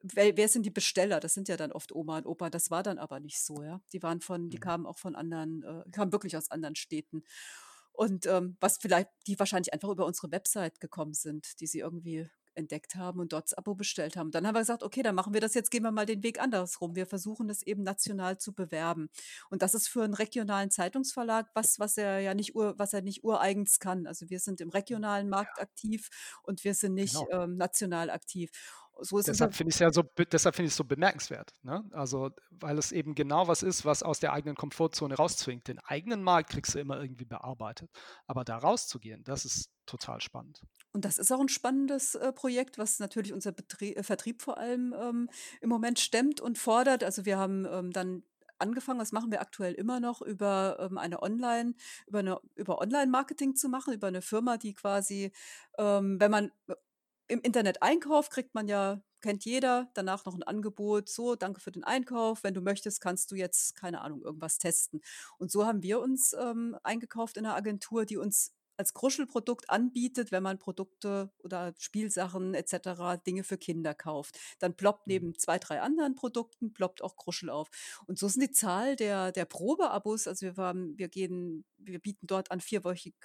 [0.03, 1.21] wer, wer, sind die Besteller?
[1.21, 2.51] Das sind ja dann oft Oma und Opa.
[2.51, 3.81] Das war dann aber nicht so, ja.
[3.93, 4.63] Die waren von, die mhm.
[4.63, 7.25] kamen auch von anderen, äh, kamen wirklich aus anderen Städten.
[7.93, 12.29] Und ähm, was vielleicht, die wahrscheinlich einfach über unsere Website gekommen sind, die sie irgendwie
[12.59, 14.31] entdeckt haben und dort das Abo bestellt haben.
[14.31, 16.41] Dann haben wir gesagt, okay, dann machen wir das jetzt, gehen wir mal den Weg
[16.41, 16.97] andersrum.
[16.97, 19.09] Wir versuchen das eben national zu bewerben.
[19.49, 23.01] Und das ist für einen regionalen Zeitungsverlag was, was er ja nicht, ur, was er
[23.01, 24.07] nicht ureigens kann.
[24.07, 25.63] Also wir sind im regionalen Markt ja.
[25.63, 26.11] aktiv
[26.43, 27.45] und wir sind nicht genau.
[27.45, 28.51] ähm, national aktiv.
[29.01, 31.53] So deshalb finde ich es ja so, deshalb finde ich so bemerkenswert.
[31.63, 31.85] Ne?
[31.93, 35.69] Also, weil es eben genau was ist, was aus der eigenen Komfortzone rauszwingt.
[35.69, 37.91] Den eigenen Markt kriegst du immer irgendwie bearbeitet.
[38.27, 40.61] Aber da rauszugehen, das ist total spannend.
[40.93, 44.59] Und das ist auch ein spannendes äh, Projekt, was natürlich unser Betrie äh, Vertrieb vor
[44.59, 45.31] allem ähm,
[45.61, 47.05] im Moment stemmt und fordert.
[47.05, 48.25] Also wir haben ähm, dann
[48.59, 51.75] angefangen, das machen wir aktuell immer noch, über ähm, eine Online,
[52.07, 55.33] über eine, über Online-Marketing zu machen, über eine Firma, die quasi,
[55.79, 56.51] ähm, wenn man
[57.29, 59.91] im Internet einkauft, kriegt man ja kennt jeder.
[59.95, 61.09] Danach noch ein Angebot.
[61.09, 62.43] So, danke für den Einkauf.
[62.43, 65.01] Wenn du möchtest, kannst du jetzt, keine Ahnung, irgendwas testen.
[65.39, 70.31] Und so haben wir uns ähm, eingekauft in einer Agentur, die uns als Kruschelprodukt anbietet,
[70.31, 74.39] wenn man Produkte oder Spielsachen etc., Dinge für Kinder kauft.
[74.61, 75.13] Dann ploppt Mhm.
[75.13, 77.69] neben zwei, drei anderen Produkten, ploppt auch Kruschel auf.
[78.07, 82.29] Und so sind die Zahl der, der Probeabos, also wir, haben, wir, gehen, wir bieten
[82.29, 83.17] dort an vierwöchig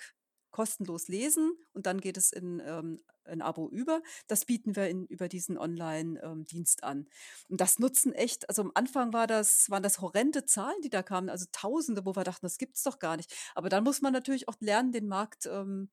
[0.54, 4.02] kostenlos lesen und dann geht es in ähm, ein Abo über.
[4.28, 7.08] Das bieten wir in, über diesen Online-Dienst ähm, an.
[7.50, 11.04] Und das nutzen echt, also am Anfang war das, waren das horrende Zahlen, die da
[11.04, 13.34] kamen, also Tausende, wo wir dachten, das gibt es doch gar nicht.
[13.56, 15.90] Aber dann muss man natürlich auch lernen, den Markt ähm,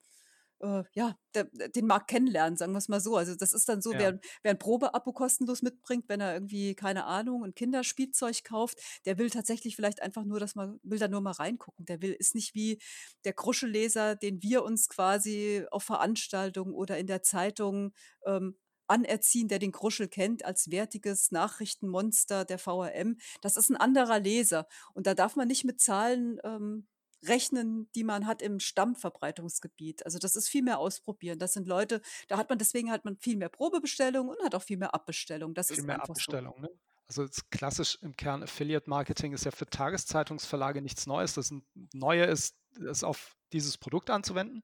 [0.60, 3.16] äh, ja, der, den Markt kennenlernen, sagen wir es mal so.
[3.16, 3.98] Also das ist dann so, Ja.
[3.98, 9.18] wer, wer ein Probeabo kostenlos mitbringt, wenn er irgendwie, keine Ahnung, ein Kinderspielzeug kauft, der
[9.18, 11.84] will tatsächlich vielleicht einfach nur, dass man, will da nur mal reingucken.
[11.86, 12.80] Der will, ist nicht wie
[13.24, 17.92] der Kruschelleser, den wir uns quasi auf Veranstaltungen oder in der Zeitung
[18.26, 23.18] ähm, anerziehen, der den Kruschel kennt als wertiges Nachrichtenmonster der VRM.
[23.40, 24.66] Das ist ein anderer Leser.
[24.94, 26.88] Und da darf man nicht mit Zahlen ähm,
[27.24, 30.04] rechnen, die man hat im Stammverbreitungsgebiet.
[30.04, 31.38] Also das ist viel mehr ausprobieren.
[31.38, 34.62] Das sind Leute, da hat man deswegen hat man viel mehr Probebestellungen und hat auch
[34.62, 35.54] viel mehr Abbestellungen.
[35.54, 36.32] Das Viel ist mehr einfach so.
[36.32, 36.68] Ne?
[37.06, 41.34] Also klassisch im Kern Affiliate Marketing ist ja für Tageszeitungsverlage nichts Neues.
[41.34, 41.52] Das
[41.92, 42.56] Neue ist,
[42.88, 44.62] es auf dieses Produkt anzuwenden.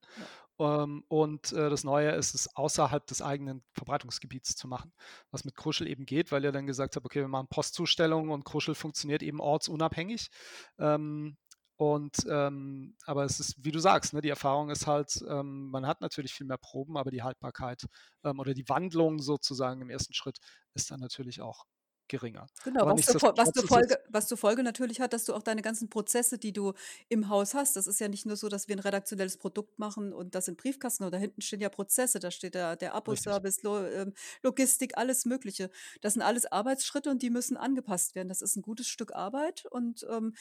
[0.58, 4.92] Ähm, und äh, das Neue ist es außerhalb des eigenen Verbreitungsgebiets zu machen,
[5.30, 8.44] was mit Kruschel eben geht, weil ihr dann gesagt habt, okay, wir machen Postzustellungen und
[8.44, 10.30] Kruschel funktioniert eben ortsunabhängig.
[10.78, 11.36] Ähm,
[11.76, 15.86] und ähm, aber es ist, wie du sagst, ne, die Erfahrung ist halt, ähm, man
[15.86, 17.86] hat natürlich viel mehr Proben, aber die Haltbarkeit
[18.24, 20.38] ähm, oder die Wandlung sozusagen im ersten Schritt
[20.74, 21.64] ist dann natürlich auch
[22.08, 22.46] geringer.
[22.62, 25.42] Genau, was zur, Fol- was, es, Folge, was zur Folge natürlich hat, dass du auch
[25.42, 26.72] deine ganzen Prozesse, die du
[27.08, 30.12] im Haus hast, das ist ja nicht nur so, dass wir ein redaktionelles Produkt machen
[30.12, 33.58] und das in Briefkasten, oder da hinten stehen ja Prozesse, da steht der, der Abo-Service,
[33.64, 35.68] ähm, Logistik, alles Mögliche.
[36.00, 38.28] Das sind alles Arbeitsschritte und die müssen angepasst werden.
[38.28, 40.34] Das ist ein gutes Stück Arbeit und ähm,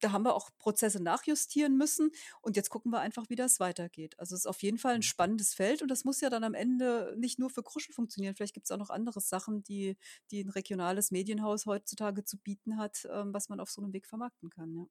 [0.00, 4.18] da haben wir auch Prozesse nachjustieren müssen und jetzt gucken wir einfach, wie das weitergeht.
[4.18, 5.02] Also es ist auf jeden Fall ein Mhm.
[5.02, 8.34] spannendes Feld und das muss ja dann am Ende nicht nur für Kruschel funktionieren.
[8.34, 9.96] Vielleicht gibt es auch noch andere Sachen, die,
[10.30, 14.06] die ein regionales Medienhaus heutzutage zu bieten hat, ähm, was man auf so einem Weg
[14.06, 14.74] vermarkten kann.
[14.76, 14.86] Ja.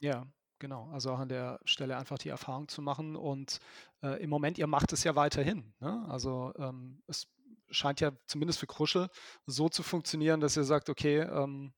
[0.00, 0.26] Ja,
[0.58, 0.88] genau.
[0.90, 3.16] Also auch an der Stelle einfach die Erfahrung zu machen.
[3.16, 3.58] Und
[4.02, 5.74] äh, im Moment, ihr macht es ja weiterhin.
[5.80, 6.04] Ne?
[6.08, 7.28] Also ähm, es
[7.70, 9.08] scheint ja zumindest für Kruschel
[9.46, 11.72] so zu funktionieren, dass ihr sagt, okay, ähm,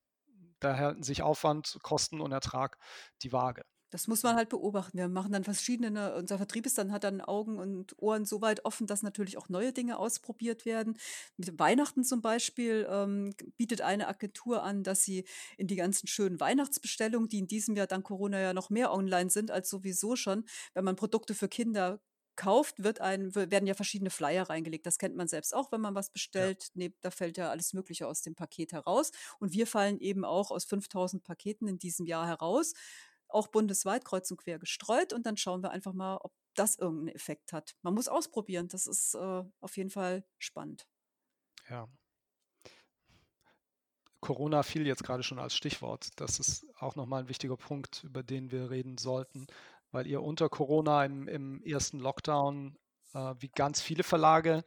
[0.64, 2.79] da halten sich Aufwand, Kosten und Ertrag
[3.22, 3.64] die Waage.
[3.94, 4.98] Das muss man halt beobachten.
[4.98, 8.40] Wir machen dann verschiedene, ne, unser Vertrieb ist dann, hat dann Augen und Ohren so
[8.40, 10.98] weit offen, dass natürlich auch neue Dinge ausprobiert werden.
[11.37, 15.24] Mit Weihnachten zum Beispiel ähm, bietet eine Agentur an, dass sie
[15.59, 19.31] in die ganzen schönen Weihnachtsbestellungen, die in diesem Jahr dank Corona ja noch mehr online
[19.31, 22.00] sind als sowieso schon, wenn man Produkte für Kinder
[22.36, 24.86] kauft, wird ein, werden ja verschiedene Flyer reingelegt.
[24.86, 26.52] Das kennt man selbst auch, wenn man was Ja.
[26.52, 26.68] bestellt.
[26.74, 29.12] Ne, da fällt ja alles Mögliche aus dem Paket heraus.
[29.38, 32.74] Und wir fallen eben auch aus 5000 Paketen in diesem Jahr heraus
[33.28, 37.16] auch bundesweit kreuz und quer gestreut und dann schauen wir einfach mal, ob das irgendeinen
[37.16, 37.74] Effekt hat.
[37.82, 40.86] Man muss ausprobieren, das ist äh, auf jeden Fall spannend.
[41.68, 41.88] Ja.
[44.20, 46.08] Corona fiel jetzt gerade schon als Stichwort.
[46.16, 49.46] Das ist auch nochmal ein wichtiger Punkt, über den wir reden sollten,
[49.94, 52.76] weil ihr unter Corona im, im ersten Lockdown,
[53.14, 54.64] äh, wie ganz viele Verlage,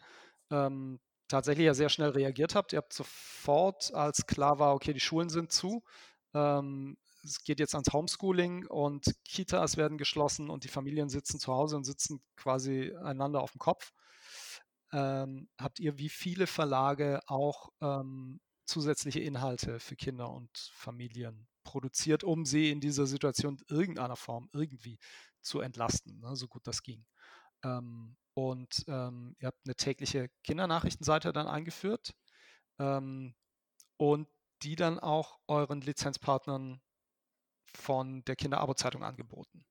[0.50, 2.72] ähm, tatsächlich ja sehr schnell reagiert habt.
[2.72, 5.84] Ihr habt sofort, als klar war, okay, die Schulen sind zu,
[6.34, 11.52] ähm, es geht jetzt ans Homeschooling und Kitas werden geschlossen und die Familien sitzen zu
[11.52, 13.92] Hause und sitzen quasi einander auf dem Kopf.
[14.94, 22.23] Ähm, habt ihr wie viele Verlage auch ähm, zusätzliche Inhalte für Kinder und Familien produziert,
[22.23, 24.97] um sie in dieser Situation irgendeiner Form irgendwie
[25.41, 27.06] zu entlasten, ne, so gut das ging?
[27.63, 32.15] Ähm, und ähm, ihr habt eine tägliche Kindernachrichtenseite dann eingeführt
[32.80, 33.36] ähm,
[33.97, 34.30] und
[34.63, 36.82] die dann auch euren Lizenzpartnern
[37.75, 39.65] von der Kinderabo-Zeitung angeboten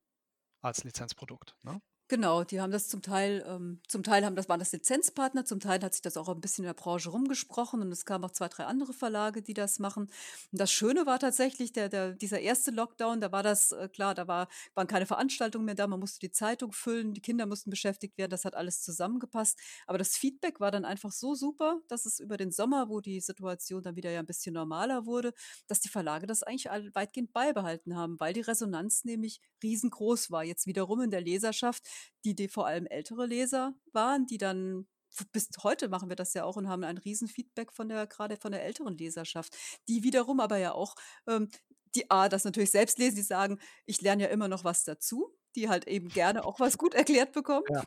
[0.61, 1.56] als Lizenzprodukt.
[1.62, 1.80] Ne?
[2.09, 5.59] Genau, die haben das zum Teil, ähm, zum Teil haben das, waren das Lizenzpartner, zum
[5.59, 8.31] Teil hat sich das auch ein bisschen in der Branche rumgesprochen und es kamen auch
[8.31, 10.05] zwei, drei andere Verlage, die das machen.
[10.05, 14.14] Und das Schöne war tatsächlich, der, der, dieser erste Lockdown, da war das, äh, klar,
[14.14, 17.71] da war, waren keine Veranstaltungen mehr da, man musste die Zeitung füllen, die Kinder mussten
[17.71, 19.59] beschäftigt werden, das hat alles zusammengepasst.
[19.88, 23.21] Aber das Feedback war dann einfach so super, dass es über den Sommer, wo die
[23.21, 25.33] Situation dann wieder ja ein bisschen normaler wurde,
[25.66, 30.45] dass die Verlage das eigentlich weitgehend beibehalten haben, weil die Resonanz nämlich riesengroß war.
[30.45, 31.83] Jetzt wiederum in der Leserschaft,
[32.24, 34.86] die, die vor allem ältere Leser waren, die dann
[35.32, 38.53] bis heute machen wir das ja auch und haben ein Riesenfeedback von der, gerade von
[38.53, 39.57] der älteren Leserschaft,
[39.88, 40.94] die wiederum aber ja auch,
[41.26, 41.49] ähm,
[41.94, 45.34] die A, das natürlich selbst lesen, die sagen, ich lerne ja immer noch was dazu,
[45.55, 47.64] die halt eben gerne auch was gut erklärt bekommen.
[47.68, 47.84] Ja,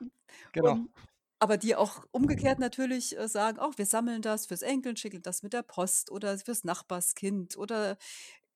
[0.52, 0.80] genau.
[0.80, 0.92] Und,
[1.40, 5.44] aber die auch umgekehrt natürlich, äh, sagen: „Auch wir sammeln das fürs Enkeln, schicken das
[5.44, 7.98] mit der Post oder fürs Nachbarskind“ oder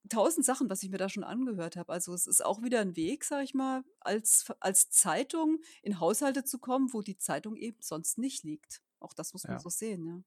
[0.10, 1.91] tausend Sachen, was ich mir da schon angehört habe.
[1.93, 6.43] Also, es ist auch wieder ein Weg, sage ich mal, als als Zeitung in Haushalte
[6.43, 8.82] zu kommen, wo die Zeitung eben sonst nicht liegt.
[8.99, 9.60] Auch das muss man Ja.
[9.60, 10.22] so sehen, ja.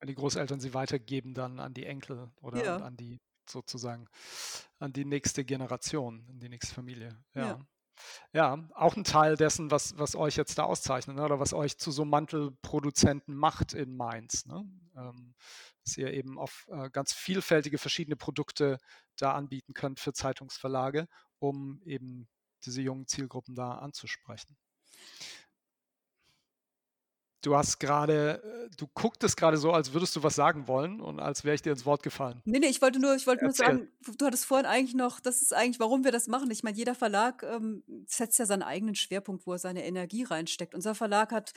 [0.00, 3.18] Wenn die Großeltern sie weitergeben dann an die Enkel oder Ja, an die
[3.48, 4.08] sozusagen
[4.78, 7.22] an die nächste Generation, in die nächste Familie.
[7.34, 7.58] ja, Ja.
[8.32, 11.78] Ja, auch ein Teil dessen, was was euch jetzt da auszeichnet, ne, oder was euch
[11.78, 14.64] zu so Mantelproduzenten macht in Mainz, ne?
[14.96, 15.34] Ähm,
[15.84, 18.78] dass ihr eben auf, äh, ganz vielfältige verschiedene Produkte
[19.16, 22.28] da anbieten könnt für Zeitungsverlage, um eben
[22.64, 24.56] diese jungen Zielgruppen da anzusprechen.
[27.42, 31.20] Du hast gerade, äh du gucktest gerade so, als würdest du was sagen wollen und
[31.20, 32.40] als wäre ich dir ins Wort gefallen.
[32.44, 33.88] Ne, ne, ich wollte nur ich wollte nur sagen,
[34.18, 36.50] du hattest vorhin eigentlich noch das ist eigentlich, warum wir das machen.
[36.50, 40.74] Ich meine, jeder Verlag, ähm, setzt ja seinen eigenen Schwerpunkt, wo er seine Energie reinsteckt.
[40.74, 41.52] Unser Verlag hat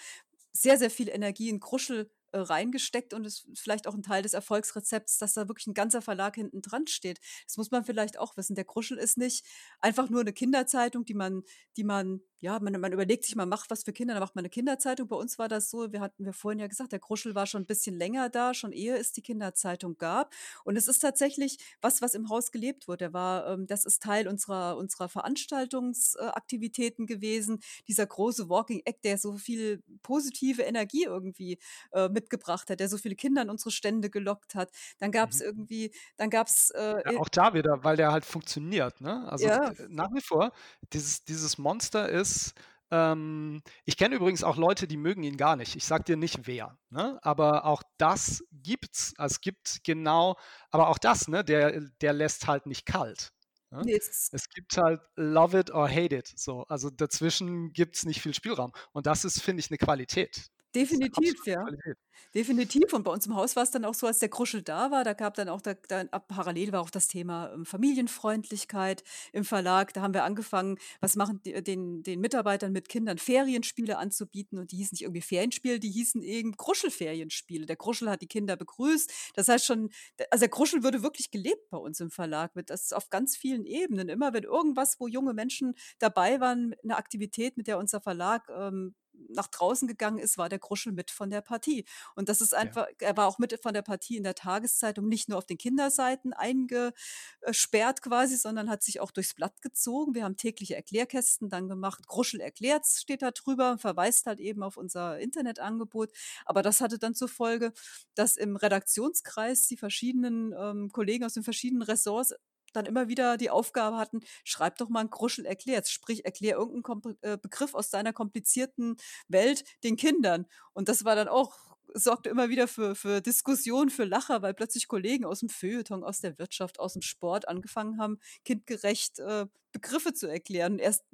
[0.51, 4.33] sehr, sehr viel Energie in Kruschel, äh, reingesteckt und ist vielleicht auch ein Teil des
[4.33, 7.19] Erfolgsrezepts, dass da wirklich ein ganzer Verlag hinten dran steht.
[7.47, 8.55] Das muss man vielleicht auch wissen.
[8.55, 9.45] Der Kruschel ist nicht
[9.79, 11.43] einfach nur eine Kinderzeitung, die man
[11.77, 14.41] die man ja, man man überlegt sich, man macht was für Kinder, dann macht man
[14.41, 15.07] eine Kinderzeitung.
[15.07, 17.61] Bei uns war das so, wir hatten wir vorhin ja gesagt, der Kruschel war schon
[17.61, 20.33] ein bisschen länger da, schon ehe es die Kinderzeitung gab.
[20.65, 22.99] Und es ist tatsächlich was, was im Haus gelebt wird.
[22.99, 27.61] Der war ähm, das ist Teil unserer unserer Veranstaltungsaktivitäten gewesen.
[27.87, 31.59] Dieser große Walking Act, der so viel positive Energie irgendwie,
[31.91, 34.71] äh, mitgebracht hat, der so viele Kinder an unsere Stände gelockt hat.
[34.99, 35.41] Dann gab's Mhm.
[35.41, 36.71] irgendwie dann gab's,
[37.03, 39.27] Ja, äh, auch da wieder, weil der halt funktioniert, ne?
[39.31, 40.51] Also, ja, nach wie vor,
[40.93, 42.53] dieses dieses Monster ist
[42.91, 45.75] ähm, ich kenne übrigens auch Leute, die mögen ihn gar nicht.
[45.75, 47.17] Ich sage dir nicht wer, ne?
[47.23, 49.13] Aber auch das gibt's.
[49.17, 50.37] Also, Es gibt genau
[50.69, 53.31] aber auch das, ne, der der lässt halt nicht kalt,
[53.71, 53.89] ne?
[53.89, 56.63] ne, es Es gibt halt love it or hate it, so.
[56.67, 58.71] Also, dazwischen gibt's nicht viel Spielraum.
[58.93, 60.49] Und das ist, finde ich, 'ne Qualität.
[60.89, 61.63] Ist definitiv, ja.
[61.63, 61.97] Qualität.
[62.35, 62.93] Definitiv.
[62.93, 65.03] Und bei uns im Haus war es dann auch so, als der Kruschel da war,
[65.03, 69.03] da gab dann auch da dann ab parallel war auch das Thema, ähm, Familienfreundlichkeit
[69.33, 69.93] im Verlag.
[69.93, 74.71] Da haben wir angefangen, was machen die den den Mitarbeitern mit Kindern Ferienspiele anzubieten und
[74.71, 77.65] die hießen nicht irgendwie Ferienspiele, die hießen eben Kruschelferienspiele.
[77.67, 79.11] Der Kruschel hat die Kinder begrüßt.
[79.35, 79.89] Das heißt schon
[80.31, 83.65] also der Kruschel würde wirklich gelebt bei uns im Verlag mit das auf ganz vielen
[83.65, 84.09] Ebenen.
[84.09, 88.95] Immer wenn irgendwas, wo junge Menschen dabei waren, 'ne Aktivität, mit der unser Verlag, ähm,
[89.29, 91.85] nach draußen gegangen ist, war der Kruschel mit von der Partie.
[92.15, 92.73] Und das ist Ja.
[92.73, 95.57] einfach er war auch mit von der Partie in der Tageszeitung nicht nur auf den
[95.57, 100.15] Kinderseiten eingesperrt quasi, sondern hat sich auch durchs Blatt gezogen.
[100.15, 102.07] Wir haben tägliche Erklärkästen dann gemacht.
[102.07, 106.11] „Kruschel erklärt's“ steht da drüber und verweist halt eben auf unser Internetangebot.
[106.45, 107.73] Aber das hatte dann zur Folge,
[108.15, 112.33] dass im Redaktionskreis die verschiedenen, ähm, Kollegen aus den verschiedenen Ressorts
[112.73, 116.77] dann immer wieder die Aufgabe hatten: „Schreib doch mal 'n Kruschel erklärt's“, sprich, erklär irgend
[116.79, 118.97] 'n kompl äh, Begriff aus deiner komplizierten
[119.27, 120.47] Welt den Kindern.
[120.73, 121.57] Und das war dann auch
[121.95, 126.37] sorgte immer wieder für für Diskussion, für Lacher, weil plötzlich Kollegen aus'm Feuilleton, aus der
[126.39, 130.79] Wirtschaft, aus'm Sport angefangen haben, kindgerecht, äh, Begriffe zu erklären.
[130.79, 131.05] Erst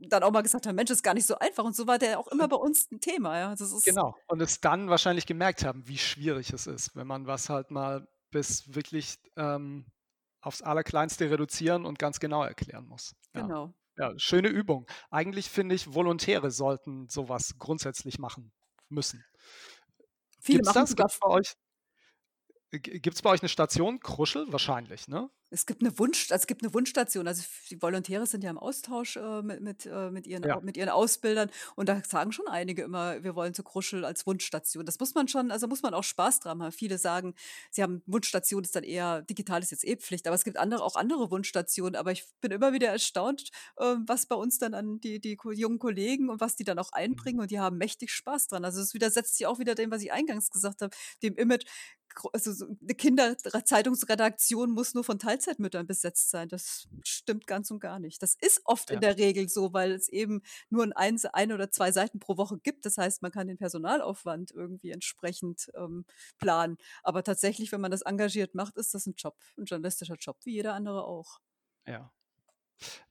[0.00, 2.18] dann auch mal gesagt haben: „Mensch, ist gar nicht so einfach.“ Und so war der
[2.18, 3.50] auch immer bei uns 'n Thema, ja.
[3.56, 4.18] Das ist Genau.
[4.26, 8.08] Und es dann wahrscheinlich gemerkt haben, wie schwierig es ist, wenn man was halt mal
[8.30, 9.84] bis wirklich, ähm,
[10.46, 13.14] aufs Allerkleinste reduzieren und ganz genau erklären muss.
[13.34, 13.48] Ja.
[13.48, 13.74] genau.
[13.96, 14.86] Ja, schöne Übung.
[15.10, 18.52] Eigentlich finde ich, Volontäre sollten so was grundsätzlich machen
[18.88, 19.24] müssen.
[20.40, 20.86] Viele Gibt's machen das?
[20.86, 21.54] sogar Gibt's bei euch
[22.72, 24.46] g gibt's bei euch 'ne Station Kruschel?
[24.50, 25.30] Wahrscheinlich, ne?
[25.52, 27.28] Es gibt 'ne Wunsch es gibt 'ne Wunschstation.
[27.28, 30.60] Also, die Volontäre sind ja im Austausch, äh, mit mit äh, mit ihren Ja.
[30.64, 34.86] Mit ihren Ausbildern und da sagen schon einige immer: „Wir wollen zu Kruschel als Wunschstation.“
[34.86, 36.72] Das muss man schon also, muss man auch Spaß dran haben.
[36.72, 37.34] Viele sagen,
[37.70, 40.82] sie haben Wunschstation ist dann eher digital ist jetzt eh Pflicht, aber es gibt andere
[40.82, 41.94] auch andere Wunschstationen.
[41.96, 45.78] Aber ich bin immer wieder erstaunt, ähm, was bei uns dann an die die jungen
[45.78, 47.34] Kollegen und was die dann auch Mhm.
[47.34, 48.64] einbringen und die haben mächtig Spaß dran.
[48.64, 51.64] Also, es widersetzt sich auch wieder dem, was ich eingangs gesagt habe, dem Image,
[52.32, 56.48] also, so 'ne Kinderzeitungsredaktion muss nur von Teilzeitmüttern besetzt sein.
[56.48, 58.22] Das stimmt ganz und gar nicht.
[58.22, 61.52] Das ist oft in Ja, der Regel so, weil es eben nur 'n eins ein
[61.52, 62.86] oder 2 Seiten pro Woche gibt.
[62.86, 66.04] Das heißt, man kann den Personalaufwand irgendwie entsprechend, ähm,
[66.38, 66.76] planen.
[67.02, 70.52] Aber tatsächlich, wenn man das engagiert macht, ist das 'n Job 'n journalistischer Job, wie
[70.54, 71.40] jeder andere auch.
[71.86, 72.12] ja.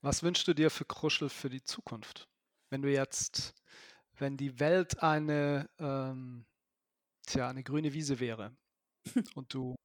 [0.01, 2.29] Was wünschst du dir für Kruschel für die Zukunft?
[2.69, 3.53] Wenn du jetzt
[4.17, 6.45] wenn die Welt eine, ähm,
[7.27, 8.57] tja, eine grüne Wiese wäre
[9.35, 9.75] und du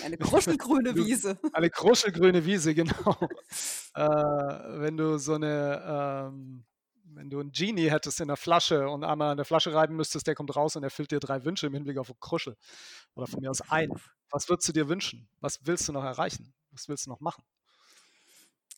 [0.00, 1.38] Eine kruschelgrüne Wiese.
[1.52, 3.16] eine kruschelgrüne Wiese, genau.
[3.94, 4.02] Äh,
[4.80, 6.64] wenn du so 'ne, ähm
[7.14, 10.26] wenn du 'n Genie hättest in der Flasche und einmal an der Flasche reiben müsstest,
[10.28, 12.56] der kommt raus und erfüllt dir 3 Wünsche im Hinblick auf Kruschel
[13.14, 14.00] oder von mir aus einen.
[14.30, 15.28] Was würdest du dir wünschen?
[15.40, 16.54] Was willst du noch erreichen?
[16.72, 17.42] Was willst du noch machen?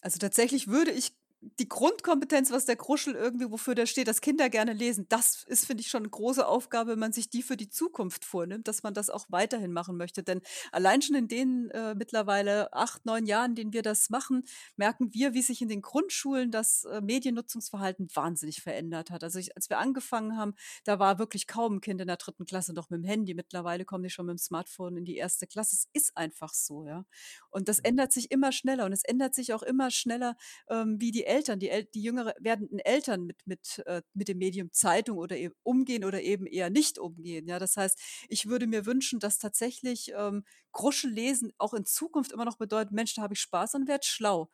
[0.02, 1.12] Also, tatsächlich würde ich
[1.58, 5.66] die Grundkompetenz, was der Kruschel irgendwie, wofür der steht, dass Kinder gerne lesen, das ist,
[5.66, 8.82] finde ich, schon eine große Aufgabe, wenn man sich die für die Zukunft vornimmt, dass
[8.82, 10.22] man das auch weiterhin machen möchte.
[10.22, 10.40] Denn
[10.72, 14.44] allein schon in den äh, mittlerweile acht, neun Jahren, in denen wir das machen,
[14.76, 19.22] merken wir, wie sich in den Grundschulen das äh, Mediennutzungsverhalten wahnsinnig verändert hat.
[19.22, 22.46] Also ich, als wir angefangen haben, da war wirklich kaum ein Kind in der dritten
[22.46, 23.34] Klasse noch mit dem Handy.
[23.34, 25.76] Mittlerweile kommen die schon mit dem Smartphone in die erste Klasse.
[25.76, 27.04] Es ist einfach so, ja.
[27.50, 27.84] Und das mhm.
[27.84, 30.36] ändert sich immer schneller und es ändert sich auch immer schneller,
[30.68, 34.38] ähm, wie die Eltern, die, El die jüngere werdenden Eltern mit, mit, äh, mit dem
[34.38, 37.46] Medium Zeitung oder eben umgehen oder eben eher nicht umgehen.
[37.46, 42.44] Ja, das heißt, ich würde mir wünschen, dass tatsächlich ähm, Gruschellesen auch in Zukunft immer
[42.44, 44.48] noch bedeutet, Mensch, da habe ich Spaß und werde schlau.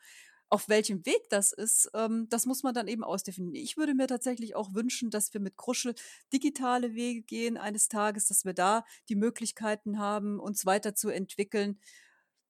[0.49, 3.55] Auf welchem Weg das ist, ähm, das muss man dann eben ausdefinieren.
[3.55, 5.95] Ich würde mir tatsächlich auch wünschen, dass wir mit Kruschel
[6.33, 11.79] digitale Wege gehen eines Tages, dass wir da die Möglichkeiten haben, uns weiterzuentwickeln.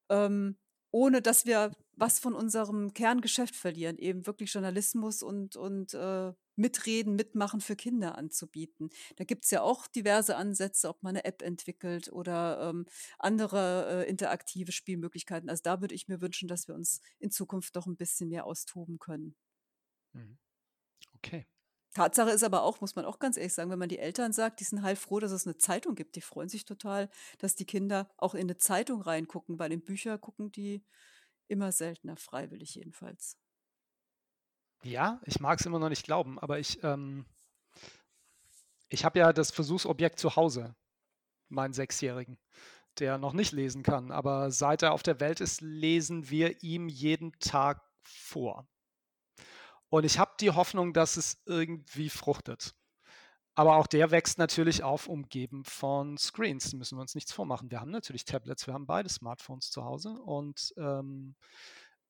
[0.09, 0.57] Ähm,
[0.91, 7.15] ohne dass wir was von unserem Kerngeschäft verlieren, eben wirklich Journalismus und, und äh, Mitreden,
[7.15, 8.91] Mitmachen für Kinder anzubieten.
[9.17, 12.87] Da gibt es ja auch diverse Ansätze, ob man eine App entwickelt oder ähm,
[13.19, 15.51] andere äh, interaktive Spielmöglichkeiten.
[15.51, 18.47] Also da würde ich mir wünschen, dass wir uns in Zukunft doch ein bisschen mehr
[18.47, 19.35] austoben können.
[20.13, 20.39] Mhm.
[21.17, 21.47] Okay.
[21.95, 24.61] Tatsache ist aber auch, muss man auch ganz ehrlich sagen, wenn man die Eltern sagt,
[24.61, 26.17] die sind heilfroh, dass es eine Zeitung gibt.
[26.17, 30.17] Die freuen sich total, dass die Kinder auch in eine Zeitung reingucken, weil in Bücher
[30.19, 30.85] gucken die
[31.49, 33.37] immer seltener, freiwillig jedenfalls.
[34.83, 37.27] Ja, ich mag es immer noch nicht glauben, aber ich, ähm,
[38.89, 40.75] ich habe ja das Versuchsobjekt zu Hause,
[41.49, 42.39] meinen Sechsjährigen,
[42.99, 44.11] der noch nicht lesen kann.
[44.13, 48.69] Aber seit er auf der Welt ist, lesen wir ihm jeden Tag vor.
[49.91, 52.75] Und ich habe die Hoffnung, dass es irgendwie fruchtet.
[53.55, 56.71] Aber auch der wächst natürlich auf, umgeben von Screens.
[56.71, 57.71] Da müssen wir uns nichts vormachen.
[57.71, 61.35] Wir haben natürlich Tablets, wir haben beide Smartphones zu Hause und ähm,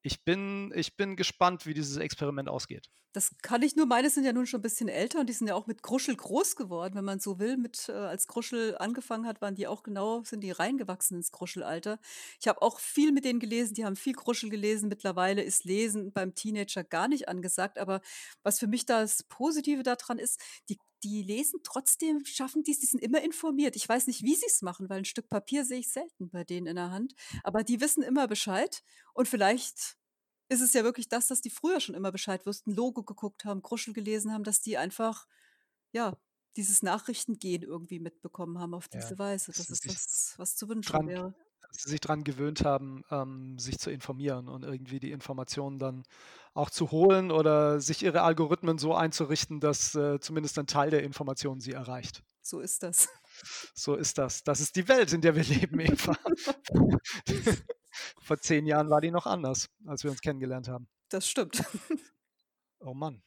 [0.03, 2.91] ich bin, ich bin gespannt, wie dieses Experiment ausgeht.
[3.13, 3.87] Das kann ich nur.
[3.87, 6.15] Meine sind ja nun schon ein bisschen älter und die sind ja auch mit Kruschel
[6.15, 7.57] groß geworden, wenn man so will.
[7.57, 11.99] Mit, äh, als Kruschel angefangen hat, waren die auch genau, sind die reingewachsen ins Kruschelalter.
[12.41, 14.89] Ich habe auch viel mit denen gelesen, die haben viel Kruschel gelesen.
[14.89, 17.79] Mittlerweile ist Lesen beim Teenager gar nicht angesagt.
[17.79, 18.01] Aber
[18.43, 23.03] was für mich das Positive daran ist, die die lesen trotzdem, schaffen dies, die sind
[23.03, 23.77] immer informiert.
[23.77, 26.45] Ich weiß nicht, wie sie es machen, weil ein Stück Papier sehe ich selten bei
[26.45, 27.15] denen in der Hand.
[27.43, 28.83] Aber die wissen immer Bescheid
[29.15, 29.97] und vielleicht
[30.49, 33.63] ist es ja wirklich das, dass die früher schon immer Bescheid wussten, Logo geguckt haben,
[33.63, 35.27] Kruschel gelesen haben, dass die einfach,
[35.93, 36.17] ja,
[36.57, 39.53] dieses Nachrichtengehen irgendwie mitbekommen haben auf diese ja, Weise.
[39.53, 41.35] Das ist das, was zu wünschen wäre.
[41.69, 46.03] Dass sie sich daran gewöhnt haben, ähm, sich zu informieren und irgendwie die Informationen dann
[46.53, 51.03] auch zu holen oder sich ihre Algorithmen so einzurichten, dass äh, zumindest ein Teil der
[51.03, 52.23] Informationen sie erreicht.
[52.43, 53.09] So ist das.
[53.75, 54.43] So ist das.
[54.43, 56.17] Das ist die Welt, in der wir leben, Eva.
[58.23, 60.89] Vor zehn Jahren war die noch anders, als wir uns kennengelernt haben.
[61.09, 61.63] Das stimmt.
[62.83, 63.23] Oh Mann.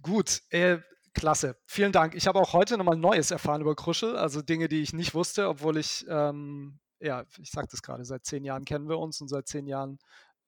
[0.00, 0.78] Gut, äh,
[1.12, 1.56] klasse.
[1.66, 2.14] Vielen Dank.
[2.14, 5.48] Ich habe auch heute nochmal Neues erfahren über Kruschel, also Dinge, die ich nicht wusste,
[5.48, 9.28] obwohl ich, ähm, ja, ich sagte es gerade, seit zehn Jahren kennen wir uns und
[9.28, 9.98] seit zehn Jahren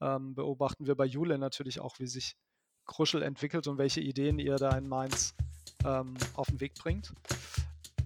[0.01, 2.37] ähm, beobachten wir bei Jule natürlich auch, wie sich
[2.87, 5.35] Kruschel entwickelt und welche Ideen ihr da in Mainz
[5.85, 7.13] ähm, auf den Weg bringt.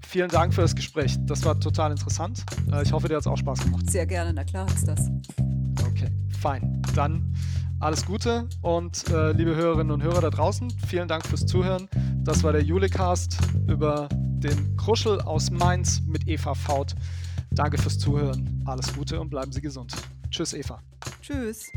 [0.07, 1.17] Vielen Dank für das Gespräch.
[1.27, 2.45] Das war total interessant.
[2.71, 3.91] Äh, ich hoffe, dir hat es auch Spaß gemacht.
[3.91, 5.11] Sehr gerne, na klar hat es das.
[5.89, 6.81] Okay, fein.
[6.95, 7.35] Dann
[7.81, 11.89] alles Gute und äh, liebe Hörerinnen und Hörer da draußen, vielen Dank fürs Zuhören.
[12.23, 13.39] Das war der Julecast
[13.69, 16.95] über den Kruschel aus Mainz mit Eva Faut.
[17.57, 18.63] Danke fürs Zuhören.
[18.67, 19.91] Alles Gute und bleiben Sie gesund.
[20.31, 20.83] Tschüss, Eva.
[21.23, 21.73] Tschüss.